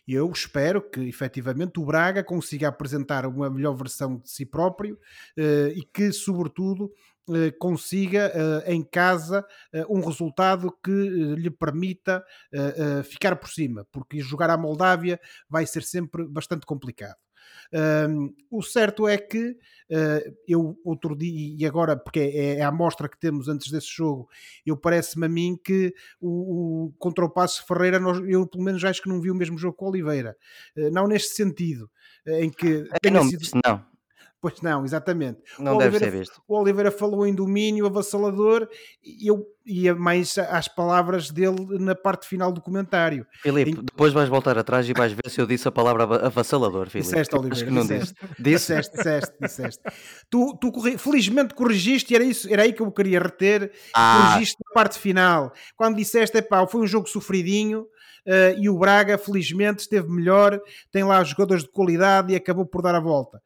[0.07, 4.95] Eu espero que, efetivamente, o Braga consiga apresentar uma melhor versão de si próprio
[5.37, 6.91] uh, e que, sobretudo,
[7.59, 12.23] consiga eh, em casa eh, um resultado que lhe permita
[13.03, 15.19] ficar por cima, porque jogar à Moldávia
[15.49, 17.17] vai ser sempre bastante complicado.
[17.73, 22.67] Um, o certo é que uh, eu outro dia, e agora, porque é, é, a
[22.67, 24.29] amostra que temos antes desse jogo,
[24.65, 28.83] eu parece-me a mim que o, o, contra o Passo Ferreira, nós, eu pelo menos
[28.83, 30.37] acho que não vi o mesmo jogo com o Oliveira.
[30.77, 31.89] Uh, não neste sentido,
[32.25, 32.87] em que.
[33.11, 33.43] Não, sido...
[33.65, 33.85] não,
[34.41, 35.39] Pois não, exatamente.
[35.57, 36.41] Não o deve Oliveira, ser visto.
[36.47, 38.67] O Oliveira falou em domínio avassalador
[39.03, 43.25] e eu ia mais às palavras dele na parte final do comentário.
[43.41, 43.83] Filipe, em...
[43.83, 47.09] depois vais voltar atrás e vais ver se eu disse a palavra avassalador, Filipe.
[47.09, 47.55] Disseste, Oliveira.
[47.55, 48.15] Acho que não disseste.
[48.37, 48.75] disse.
[48.75, 49.83] Disseste, disseste, disseste.
[50.29, 50.97] tu, tu corri...
[50.97, 53.71] felizmente corrigiste e era, isso, era aí que eu queria reter.
[53.95, 54.29] Ah.
[54.29, 55.51] Corrigiste na parte final.
[55.75, 57.87] Quando disseste, pá, foi um jogo sofridinho.
[58.27, 60.59] Uh, e o Braga, felizmente, esteve melhor,
[60.91, 63.39] tem lá jogadores de qualidade e acabou por dar a volta.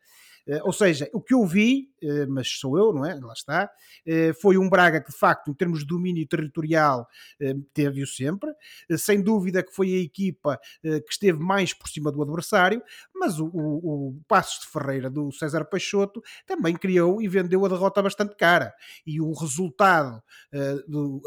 [0.50, 3.14] Uh, ou seja, o que eu vi, uh, mas sou eu, não é?
[3.14, 3.66] Lá está,
[4.08, 7.08] uh, foi um Braga que de facto, em termos de domínio territorial,
[7.74, 8.52] teve-o sempre.
[8.98, 12.82] sem dúvida que foi a equipa que esteve mais por cima do adversário,
[13.14, 17.70] mas o, o, o Passos de Ferreira do César Peixoto também criou e vendeu a
[17.70, 18.74] derrota bastante cara.
[19.06, 20.22] E o resultado
[20.88, 21.22] do,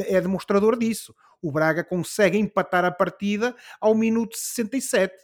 [0.00, 5.14] é demonstrador disso o Braga consegue empatar a partida ao minuto 67.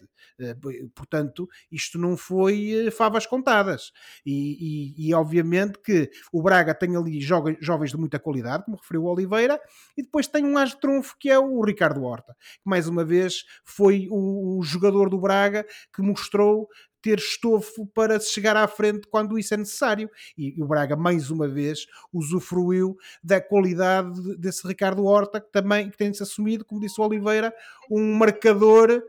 [0.41, 0.55] Eh,
[0.95, 3.93] portanto, isto não foi eh, favas contadas.
[4.25, 9.05] E, e, e obviamente que o Braga tem ali jovens de muita qualidade, como referiu
[9.05, 9.61] o Oliveira,
[9.97, 13.05] e depois tem um as de trunfo que é o Ricardo Horta, que mais uma
[13.05, 15.65] vez foi o, o jogador do Braga
[15.95, 16.69] que mostrou
[17.01, 20.11] ter estofo para chegar à frente quando isso é necessário.
[20.37, 25.97] E, o Braga, mais uma vez, usufruiu da qualidade desse Ricardo Horta, que também que
[25.97, 27.53] tem-se assumido, como disse o Oliveira,
[27.91, 29.03] um marcador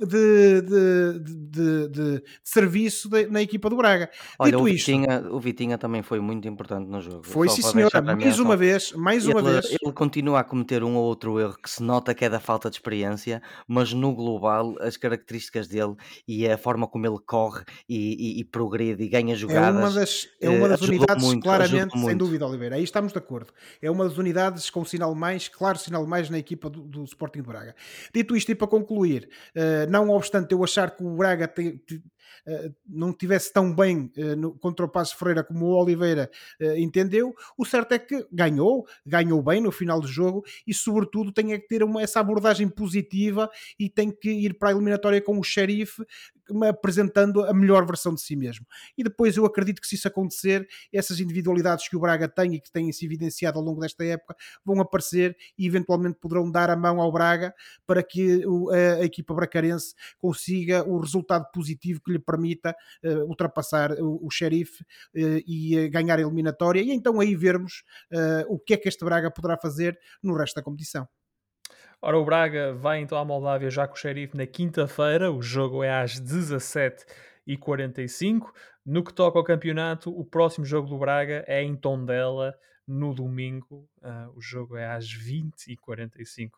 [0.00, 4.10] de, de, de, de serviço na equipa do Braga.
[4.38, 7.22] Olha, Dito o Vitinha, isto, o Vitinha também foi muito importante no jogo.
[7.24, 8.00] Foi, sim, senhora.
[8.00, 9.76] Mais uma vez, mais uma ele, vez.
[9.80, 12.70] Ele continua a cometer um ou outro erro que se nota que é da falta
[12.70, 15.94] de experiência, mas no global, as características dele
[16.26, 19.76] e a forma como ele corre e, e, e progride e ganha jogadas.
[19.76, 22.76] É uma das, é uma das unidades, muito, claramente, sem dúvida, Oliveira.
[22.76, 23.52] Aí estamos de acordo.
[23.80, 27.40] É uma das unidades com sinal mais, claro, sinal mais na equipa do, do Sporting
[27.42, 27.74] de Braga.
[28.14, 29.28] Dito isto, e para concluir.
[29.54, 32.02] Uh, não obstante eu achar que o Braga te, te,
[32.86, 37.34] não tivesse tão bem uh, no, contra o Passo Ferreira como o Oliveira uh, entendeu,
[37.56, 41.66] o certo é que ganhou, ganhou bem no final do jogo e, sobretudo, tem que
[41.66, 46.04] ter uma, essa abordagem positiva e tem que ir para a eliminatória com o xerife
[46.68, 48.66] apresentando a melhor versão de si mesmo.
[48.96, 52.60] E depois eu acredito que se isso acontecer, essas individualidades que o Braga tem e
[52.60, 56.76] que têm se evidenciado ao longo desta época vão aparecer e eventualmente poderão dar a
[56.76, 57.54] mão ao Braga
[57.86, 63.92] para que a, a equipa bracarense consiga o resultado positivo que lhe permita uh, ultrapassar
[64.00, 67.82] o, o xerife uh, e uh, ganhar a eliminatória e então aí vermos
[68.48, 71.08] o que é que este Braga poderá fazer no resto da competição.
[72.00, 75.30] Ora, o Braga vai então à Moldávia já com o Xerife na quinta-feira.
[75.30, 78.50] O jogo é às 17h45.
[78.84, 83.88] No que toca ao campeonato, o próximo jogo do Braga é em Tondela no domingo.
[84.02, 86.50] Uh, o jogo é às 20h45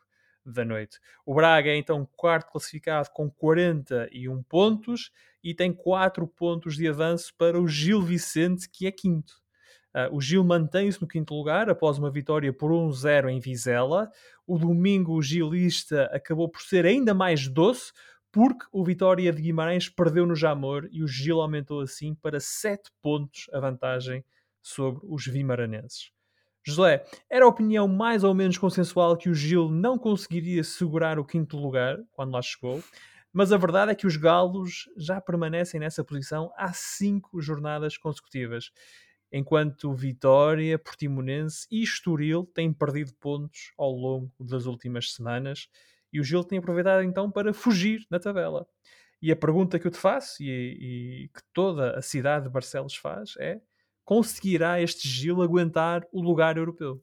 [0.44, 0.98] da noite.
[1.24, 5.10] O Braga é então quarto classificado com 41 pontos
[5.42, 9.34] e tem 4 pontos de avanço para o Gil Vicente, que é quinto.
[9.94, 14.10] Uh, o Gil mantém-se no quinto lugar após uma vitória por 1-0 em Vizela.
[14.46, 17.92] O domingo o gilista acabou por ser ainda mais doce
[18.32, 22.90] porque o Vitória de Guimarães perdeu no Jamor e o Gil aumentou assim para 7
[23.00, 24.24] pontos a vantagem
[24.60, 26.13] sobre os vimaranenses.
[26.64, 31.24] José, era a opinião mais ou menos consensual que o Gil não conseguiria segurar o
[31.24, 32.82] quinto lugar quando lá chegou,
[33.32, 38.70] mas a verdade é que os galos já permanecem nessa posição há cinco jornadas consecutivas
[39.34, 45.68] enquanto Vitória, Portimonense e Estoril têm perdido pontos ao longo das últimas semanas
[46.12, 48.64] e o Gil tem aproveitado então para fugir na tabela.
[49.20, 52.94] E a pergunta que eu te faço e, e que toda a cidade de Barcelos
[52.94, 53.60] faz é:
[54.04, 57.02] conseguirá este Gil aguentar o lugar europeu?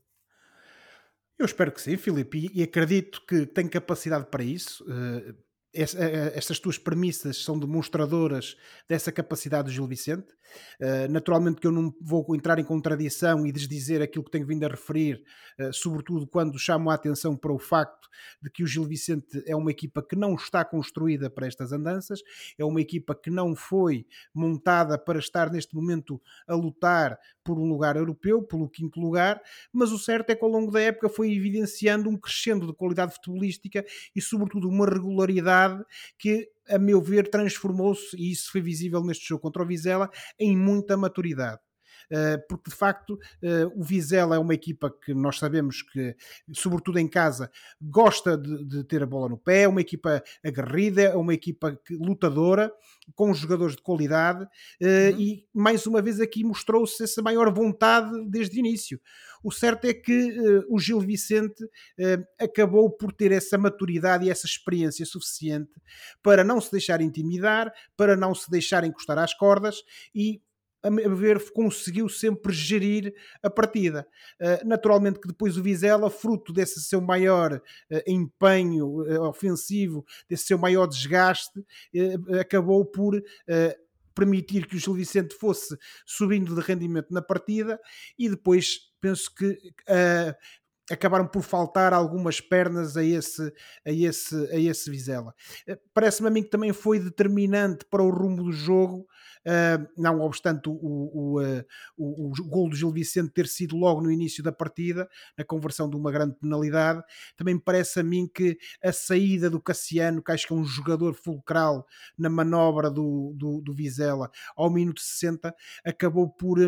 [1.37, 4.83] Eu espero que sim, Filipe, e acredito que tem capacidade para isso.
[4.83, 5.35] Uh,
[5.73, 8.57] estas tuas premissas são demonstradoras
[8.87, 10.33] dessa capacidade do Gil Vicente.
[10.81, 14.65] Uh, naturalmente que eu não vou entrar em contradição e desdizer aquilo que tenho vindo
[14.65, 15.23] a referir,
[15.71, 18.09] sobretudo quando chamo a atenção para o facto
[18.41, 22.19] de que o Gil Vicente é uma equipa que não está construída para estas andanças,
[22.57, 27.67] é uma equipa que não foi montada para estar neste momento a lutar por um
[27.67, 29.41] lugar europeu, pelo quinto lugar,
[29.71, 33.13] mas o certo é que ao longo da época foi evidenciando um crescendo de qualidade
[33.15, 33.83] futebolística
[34.15, 35.60] e, sobretudo, uma regularidade
[36.17, 40.09] que, a meu ver, transformou-se, e isso foi visível neste jogo contra o Vizela,
[40.39, 41.59] em muita maturidade.
[42.11, 46.13] Eh, porque de facto eh, o Vizela é uma equipa que nós sabemos que,
[46.51, 47.49] sobretudo em casa,
[47.81, 51.79] gosta de, de ter a bola no pé, é uma equipa aguerrida, é uma equipa
[51.89, 52.69] lutadora,
[53.15, 54.45] com jogadores de qualidade,
[54.81, 55.21] eh, uhum.
[55.21, 58.99] e mais uma vez aqui mostrou-se essa maior vontade desde o início.
[59.43, 64.29] O certo é que uh, o Gil Vicente uh, acabou por ter essa maturidade e
[64.29, 65.71] essa experiência suficiente
[66.21, 69.83] para não se deixar intimidar, para não se deixar encostar às cordas
[70.13, 70.41] e
[70.83, 73.13] a ver, conseguiu sempre gerir
[73.43, 74.07] a partida.
[74.41, 77.61] Uh, naturalmente que depois o Vizela, fruto desse seu maior
[78.07, 81.63] empenho ofensivo, desse seu maior desgaste,
[82.39, 83.21] acabou por
[84.15, 87.79] permitir que o Gil Vicente fosse subindo de rendimento na partida
[88.17, 89.57] e depois penso que
[90.91, 93.53] acabaram por faltar algumas pernas a esse,
[93.85, 95.33] a esse, a esse Vizela.
[95.67, 99.07] Uh, Parece-me a mim que também foi determinante para o rumo do jogo
[99.41, 101.65] Uh, não obstante o, o, uh,
[101.97, 105.89] o, o, gol do Gil Vicente ter sido logo no início da partida, na conversão
[105.89, 107.01] de uma grande penalidade,
[107.35, 110.63] também me parece a mim que a saída do Cassiano, que acho que é um
[110.63, 115.51] jogador fulcral na manobra do, do, do Vizela, ao minuto 60,
[115.83, 116.59] acabou por.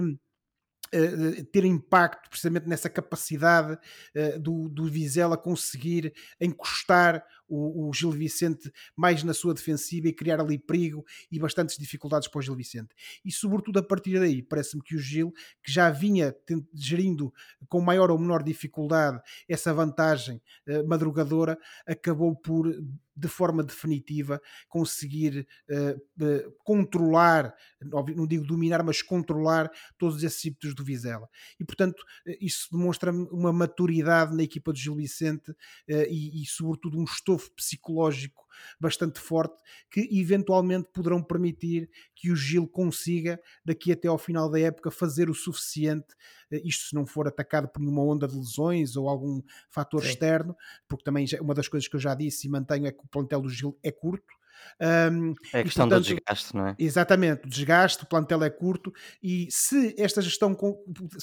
[0.94, 7.94] Um, Uh, ter impacto precisamente nessa capacidade uh, do, do Vizela conseguir encostar o, o,
[7.94, 12.41] Gil Vicente mais na sua defensiva e criar ali perigo e bastantes dificuldades para o
[12.41, 12.96] Gil Vicente.
[13.24, 15.34] E sobretudo a partir daí, parece-me que o Gil,
[15.64, 16.36] que já vinha
[16.74, 17.34] gerindo
[17.68, 22.74] com maior ou menor dificuldade essa vantagem uh, madrugadora, acabou por
[23.16, 27.54] de forma definitiva conseguir uh, uh, controlar,
[28.16, 29.70] não digo dominar, mas controlar
[30.00, 31.30] todos esses ímpetos do Vizela.
[31.60, 32.04] E portanto,
[32.41, 35.54] isso demonstra uma maturidade na equipa do Gil Vicente
[35.88, 38.44] e, e, sobretudo, um estofo psicológico
[38.80, 44.60] bastante forte que eventualmente poderão permitir que o Gil consiga, daqui até ao final da
[44.60, 46.14] época, fazer o suficiente,
[46.52, 50.10] eh, isto se não for atacado por nenhuma onda de lesões ou algum fator Sim.
[50.10, 50.56] externo,
[50.88, 53.42] porque também uma das coisas que eu já disse e mantenho é que o plantel
[53.42, 54.34] do Gil é curto,
[55.11, 56.76] um, é a questão e, portanto, do desgaste, não é?
[56.78, 60.55] Exatamente, o desgaste, o plantel é curto e se esta gestão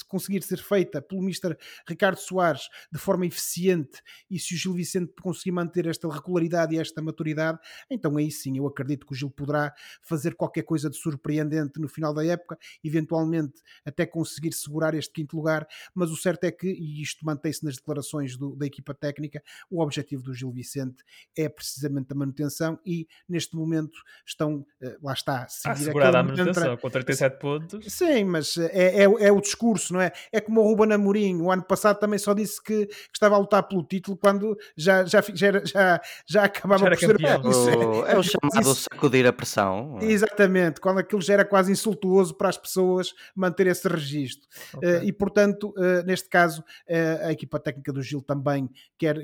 [0.07, 1.55] conseguir ser feita pelo Mr.
[1.87, 6.79] Ricardo Soares de forma eficiente e se o Gil Vicente conseguir manter esta regularidade e
[6.79, 10.97] esta maturidade, então aí sim eu acredito que o Gil poderá fazer qualquer coisa de
[10.97, 16.43] surpreendente no final da época, eventualmente até conseguir segurar este quinto lugar, mas o certo
[16.43, 20.51] é que, e isto mantém-se nas declarações do, da equipa técnica, o objetivo do Gil
[20.51, 21.03] Vicente
[21.37, 26.77] é precisamente a manutenção e neste momento estão, eh, lá está, seguir assegurada a manutenção,
[26.77, 27.93] com 37 pontos.
[27.93, 30.11] Sim, mas é, é, é, o discurso, não é?
[30.31, 33.37] É como o Ruben Amorim, o ano passado também só disse que, que estava a
[33.37, 37.15] lutar pelo título quando já, já, já, era, já, já acabava já por ser...
[37.21, 39.97] Isso, é, é, o chamado isso, sacudir a pressão.
[40.01, 40.05] É?
[40.05, 44.47] Exatamente, quando aquilo já era quase insultuoso para as pessoas manter esse registro.
[44.75, 44.97] Okay.
[44.97, 49.17] Uh, e, portanto, uh, neste caso, uh, a equipa técnica do Gil também quer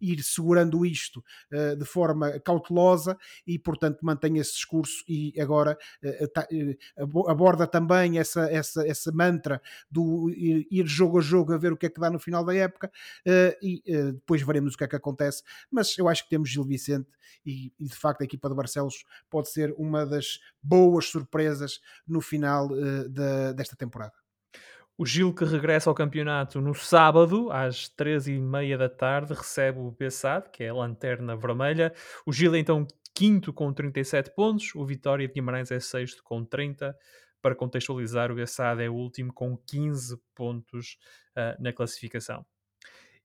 [0.00, 1.22] ir segurando isto
[1.78, 3.01] de forma cautelosa
[3.46, 10.30] e, portanto, mantém esse discurso e agora uh, aborda também essa, essa, essa mantra do
[10.30, 12.90] ir jogo a jogo a ver o que é que dá no final da época
[13.62, 13.82] e
[14.12, 15.42] depois veremos o que é que acontece.
[15.70, 17.08] Mas eu acho que temos Gil Vicente
[17.44, 22.20] e, e de facto a equipa de Barcelos pode ser uma das boas surpresas no
[22.20, 24.21] final de, desta temporada.
[24.98, 30.50] O Gil que regressa ao campeonato no sábado, às 13h30 da tarde, recebe o Bessade,
[30.50, 31.92] que é a lanterna vermelha.
[32.26, 36.44] O Gil é então quinto com 37 pontos, o Vitória de Guimarães é sexto com
[36.44, 36.96] 30.
[37.40, 40.98] Para contextualizar, o Bessade é o último com 15 pontos
[41.36, 42.44] uh, na classificação.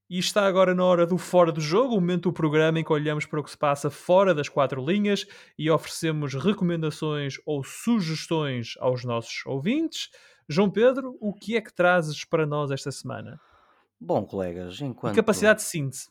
[0.09, 2.93] E está agora na hora do fora do jogo, o momento do programa em que
[2.93, 5.25] olhamos para o que se passa fora das quatro linhas
[5.59, 10.09] e oferecemos recomendações ou sugestões aos nossos ouvintes.
[10.47, 13.39] João Pedro, o que é que trazes para nós esta semana?
[13.99, 15.13] Bom, colegas, enquanto.
[15.13, 16.09] E capacidade de síntese.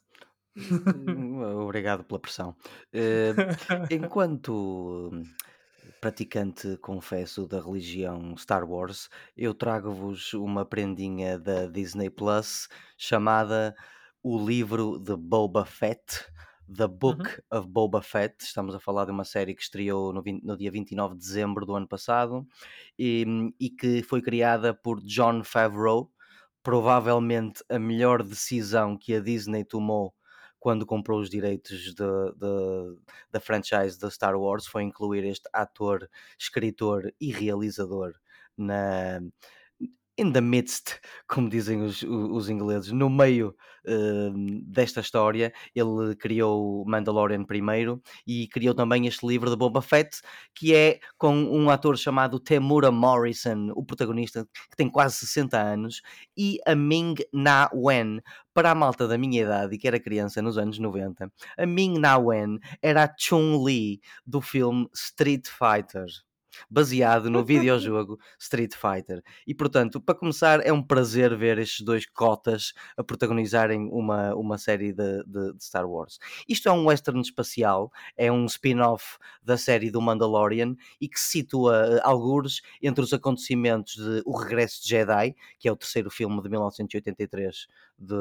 [0.57, 2.55] Hum, obrigado pela pressão.
[2.93, 3.35] Eh,
[3.91, 5.11] enquanto
[6.01, 13.75] praticante, confesso, da religião Star Wars, eu trago-vos uma prendinha da Disney Plus chamada
[14.23, 16.25] O Livro de Boba Fett.
[16.69, 17.59] The Book uhum.
[17.59, 18.43] of Boba Fett.
[18.43, 21.65] Estamos a falar de uma série que estreou no, 20, no dia 29 de dezembro
[21.65, 22.47] do ano passado
[22.99, 23.25] e,
[23.59, 26.11] e que foi criada por John Favreau.
[26.63, 30.13] Provavelmente a melhor decisão que a Disney tomou
[30.59, 37.31] quando comprou os direitos da franchise da Star Wars, foi incluir este ator, escritor e
[37.31, 38.13] realizador
[38.57, 39.21] na,
[40.19, 40.99] in the midst,
[41.29, 43.55] como dizem os, os ingleses, no meio
[43.87, 50.21] uh, desta história, ele criou Mandalorian primeiro e criou também este livro de Boba Fett,
[50.55, 56.01] que é com um ator chamado Temura Morrison, o protagonista, que tem quase 60 anos,
[56.37, 58.21] e a Ming Na Wen.
[58.55, 61.99] Para a malta da minha idade e que era criança nos anos 90, a Ming
[61.99, 66.07] Na Wen era a Chun-Li do filme Street Fighter
[66.69, 69.23] baseado no videojogo Street Fighter.
[69.47, 74.59] E portanto, para começar, é um prazer ver estes dois cotas a protagonizarem uma, uma
[74.59, 76.19] série de, de, de Star Wars.
[76.49, 81.37] Isto é um western espacial, é um spin-off da série do Mandalorian e que se
[81.37, 86.11] situa uh, algures entre os acontecimentos de O Regresso de Jedi, que é o terceiro
[86.11, 87.67] filme de 1983
[87.99, 88.15] de,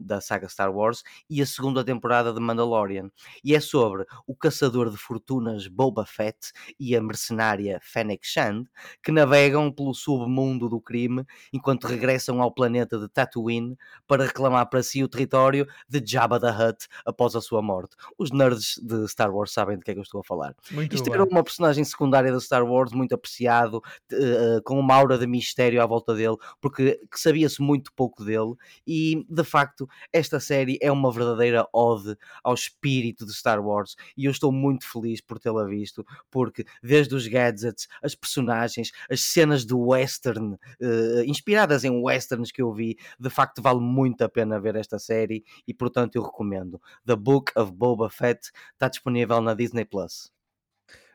[0.00, 3.10] da saga Star Wars, e a segunda temporada de Mandalorian.
[3.44, 8.64] E é sobre o caçador de fortunas Boba Fett e a mercenária Fennec Shand,
[9.02, 13.76] que navegam pelo submundo do crime enquanto regressam ao planeta de Tatooine
[14.06, 17.96] para reclamar para si o território de Jabba the Hutt após a sua morte.
[18.18, 20.54] Os nerds de Star Wars sabem de que é que eu estou a falar.
[20.70, 21.14] Muito Isto bem.
[21.14, 23.80] era uma personagem secundária da Star Wars muito apreciado,
[24.10, 28.54] eh, com uma aura de mistério à volta dele, porque que sabia-se muito pouco dele
[28.86, 34.26] e de facto esta série é uma verdadeira ode ao espírito de Star Wars e
[34.26, 39.64] eu estou muito feliz por tê-la visto, porque desde os gadgets, as personagens, as cenas
[39.64, 44.60] do western, eh, inspiradas em westerns que eu vi, de facto vale muito a pena
[44.60, 46.80] ver esta série e portanto eu recomendo.
[47.04, 50.30] The Book of Boba Fett está disponível na Disney Plus.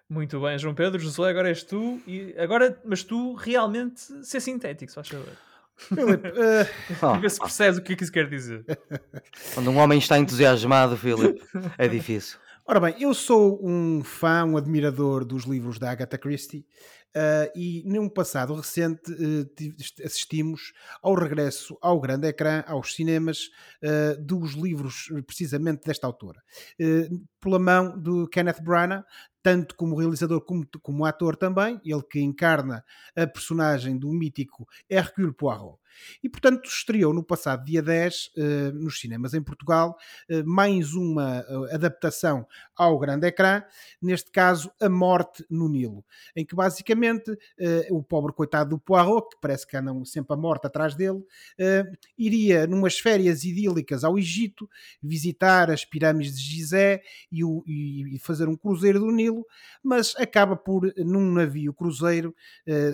[0.10, 2.01] Muito bem, João Pedro, Josué, agora és tu.
[2.08, 5.34] E agora, mas tu realmente ser sintético, só favor.
[5.78, 6.28] Filipe,
[7.16, 8.66] E ver se percebes o que é que isso quer dizer.
[9.54, 11.42] quando um homem está entusiasmado, Filipe,
[11.78, 12.40] é difícil.
[12.66, 16.66] ora bem, eu sou um fã, um admirador dos livros da Agatha Christie
[17.16, 19.02] eh, e num passado recente
[19.56, 23.50] tive- assistimos ao regresso ao grande ecrã, aos cinemas,
[23.82, 26.42] eh, dos livros precisamente desta autora.
[27.40, 29.04] Pela mão do Kenneth Branagh,
[29.48, 32.84] tanto como realizador como, como ator também, ele que encarna
[33.16, 35.80] a personagem do mítico Hercule Poirot.
[36.24, 39.95] E, portanto, estreou no passado dia 10, eh, nos cinemas em Portugal,
[40.30, 41.39] eh, mais uma
[41.70, 43.64] eh, adaptação ao grande ecrã,
[44.02, 46.04] neste caso, A Morte no Nilo,
[46.36, 47.36] em que basicamente
[47.89, 51.24] o pobre coitado do Poirot, que parece que andam sempre a morte atrás dele,
[52.18, 54.70] iria numas férias idílicas ao Egito,
[55.02, 59.45] visitar as pirâmides de Gizé e, o- e- fazer um cruzeiro do Nilo,
[59.84, 62.36] mas acaba por, num navio cruzeiro,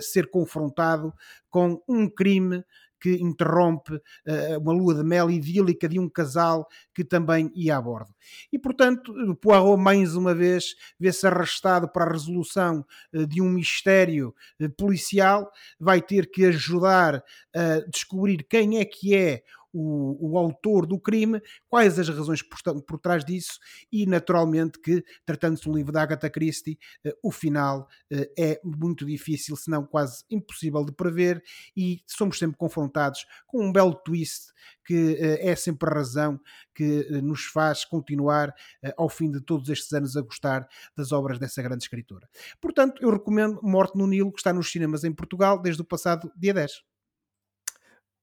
[0.00, 1.12] ser confrontado
[1.50, 2.64] com um crime
[3.04, 7.82] que interrompe eh, uma lua de mel idílica de um casal que também ia a
[7.82, 8.10] bordo.
[8.50, 12.82] E, portanto, Poirot, mais uma vez, vê-se arrastado para a resolução
[13.12, 17.22] eh, de um mistério eh, policial, vai ter que ajudar
[17.54, 19.42] a descobrir quem é que é
[19.74, 23.58] o, o autor do crime, quais as razões por, por trás disso,
[23.92, 28.60] e naturalmente que, tratando-se de um livro da Agatha Christie, eh, o final eh, é
[28.62, 31.42] muito difícil, se não quase impossível de prever,
[31.76, 34.52] e somos sempre confrontados com um belo twist
[34.86, 36.40] que eh, é sempre a razão
[36.74, 38.54] que nos faz continuar
[38.96, 42.28] ao fim de todos estes anos a gostar das obras dessa grande escritora.
[42.60, 46.32] Portanto, eu recomendo Morte no Nilo, que está nos cinemas em Portugal desde o passado
[46.36, 46.82] dia 10.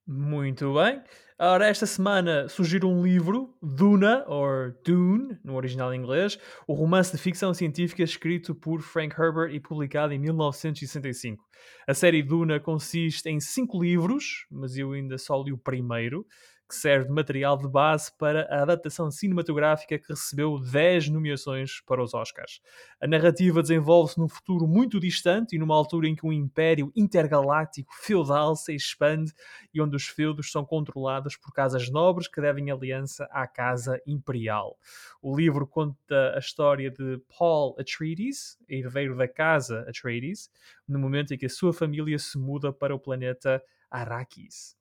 [0.06, 1.02] Muito bem.
[1.44, 6.38] Ora, esta semana surgiu um livro, Duna, ou Dune, no original inglês,
[6.68, 11.44] o romance de ficção científica escrito por Frank Herbert e publicado em 1965.
[11.84, 16.24] A série Duna consiste em cinco livros, mas eu ainda só li o primeiro,
[16.72, 22.02] que serve de material de base para a adaptação cinematográfica que recebeu 10 nomeações para
[22.02, 22.62] os Oscars.
[22.98, 27.92] A narrativa desenvolve-se num futuro muito distante e numa altura em que um império intergaláctico
[27.94, 29.34] feudal se expande
[29.74, 34.78] e onde os feudos são controlados por casas nobres que devem aliança à casa imperial.
[35.20, 40.50] O livro conta a história de Paul Atreides, herdeiro da casa Atreides,
[40.88, 44.80] no momento em que a sua família se muda para o planeta Arrakis.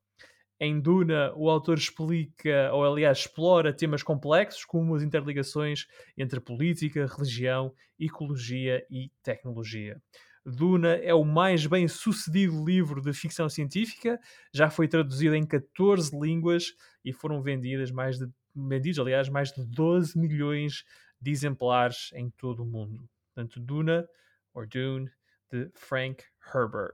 [0.64, 7.08] Em Duna, o autor explica, ou aliás, explora temas complexos como as interligações entre política,
[7.08, 10.00] religião, ecologia e tecnologia.
[10.46, 14.20] Duna é o mais bem sucedido livro de ficção científica,
[14.54, 19.66] já foi traduzido em 14 línguas e foram vendidas mais de, vendidos, aliás, mais de
[19.66, 20.84] 12 milhões
[21.20, 23.10] de exemplares em todo o mundo.
[23.34, 24.08] Portanto, Duna,
[24.54, 25.10] ou Dune,
[25.50, 26.94] de Frank Herbert.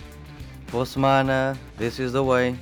[0.71, 2.55] Boa semana, this is the way.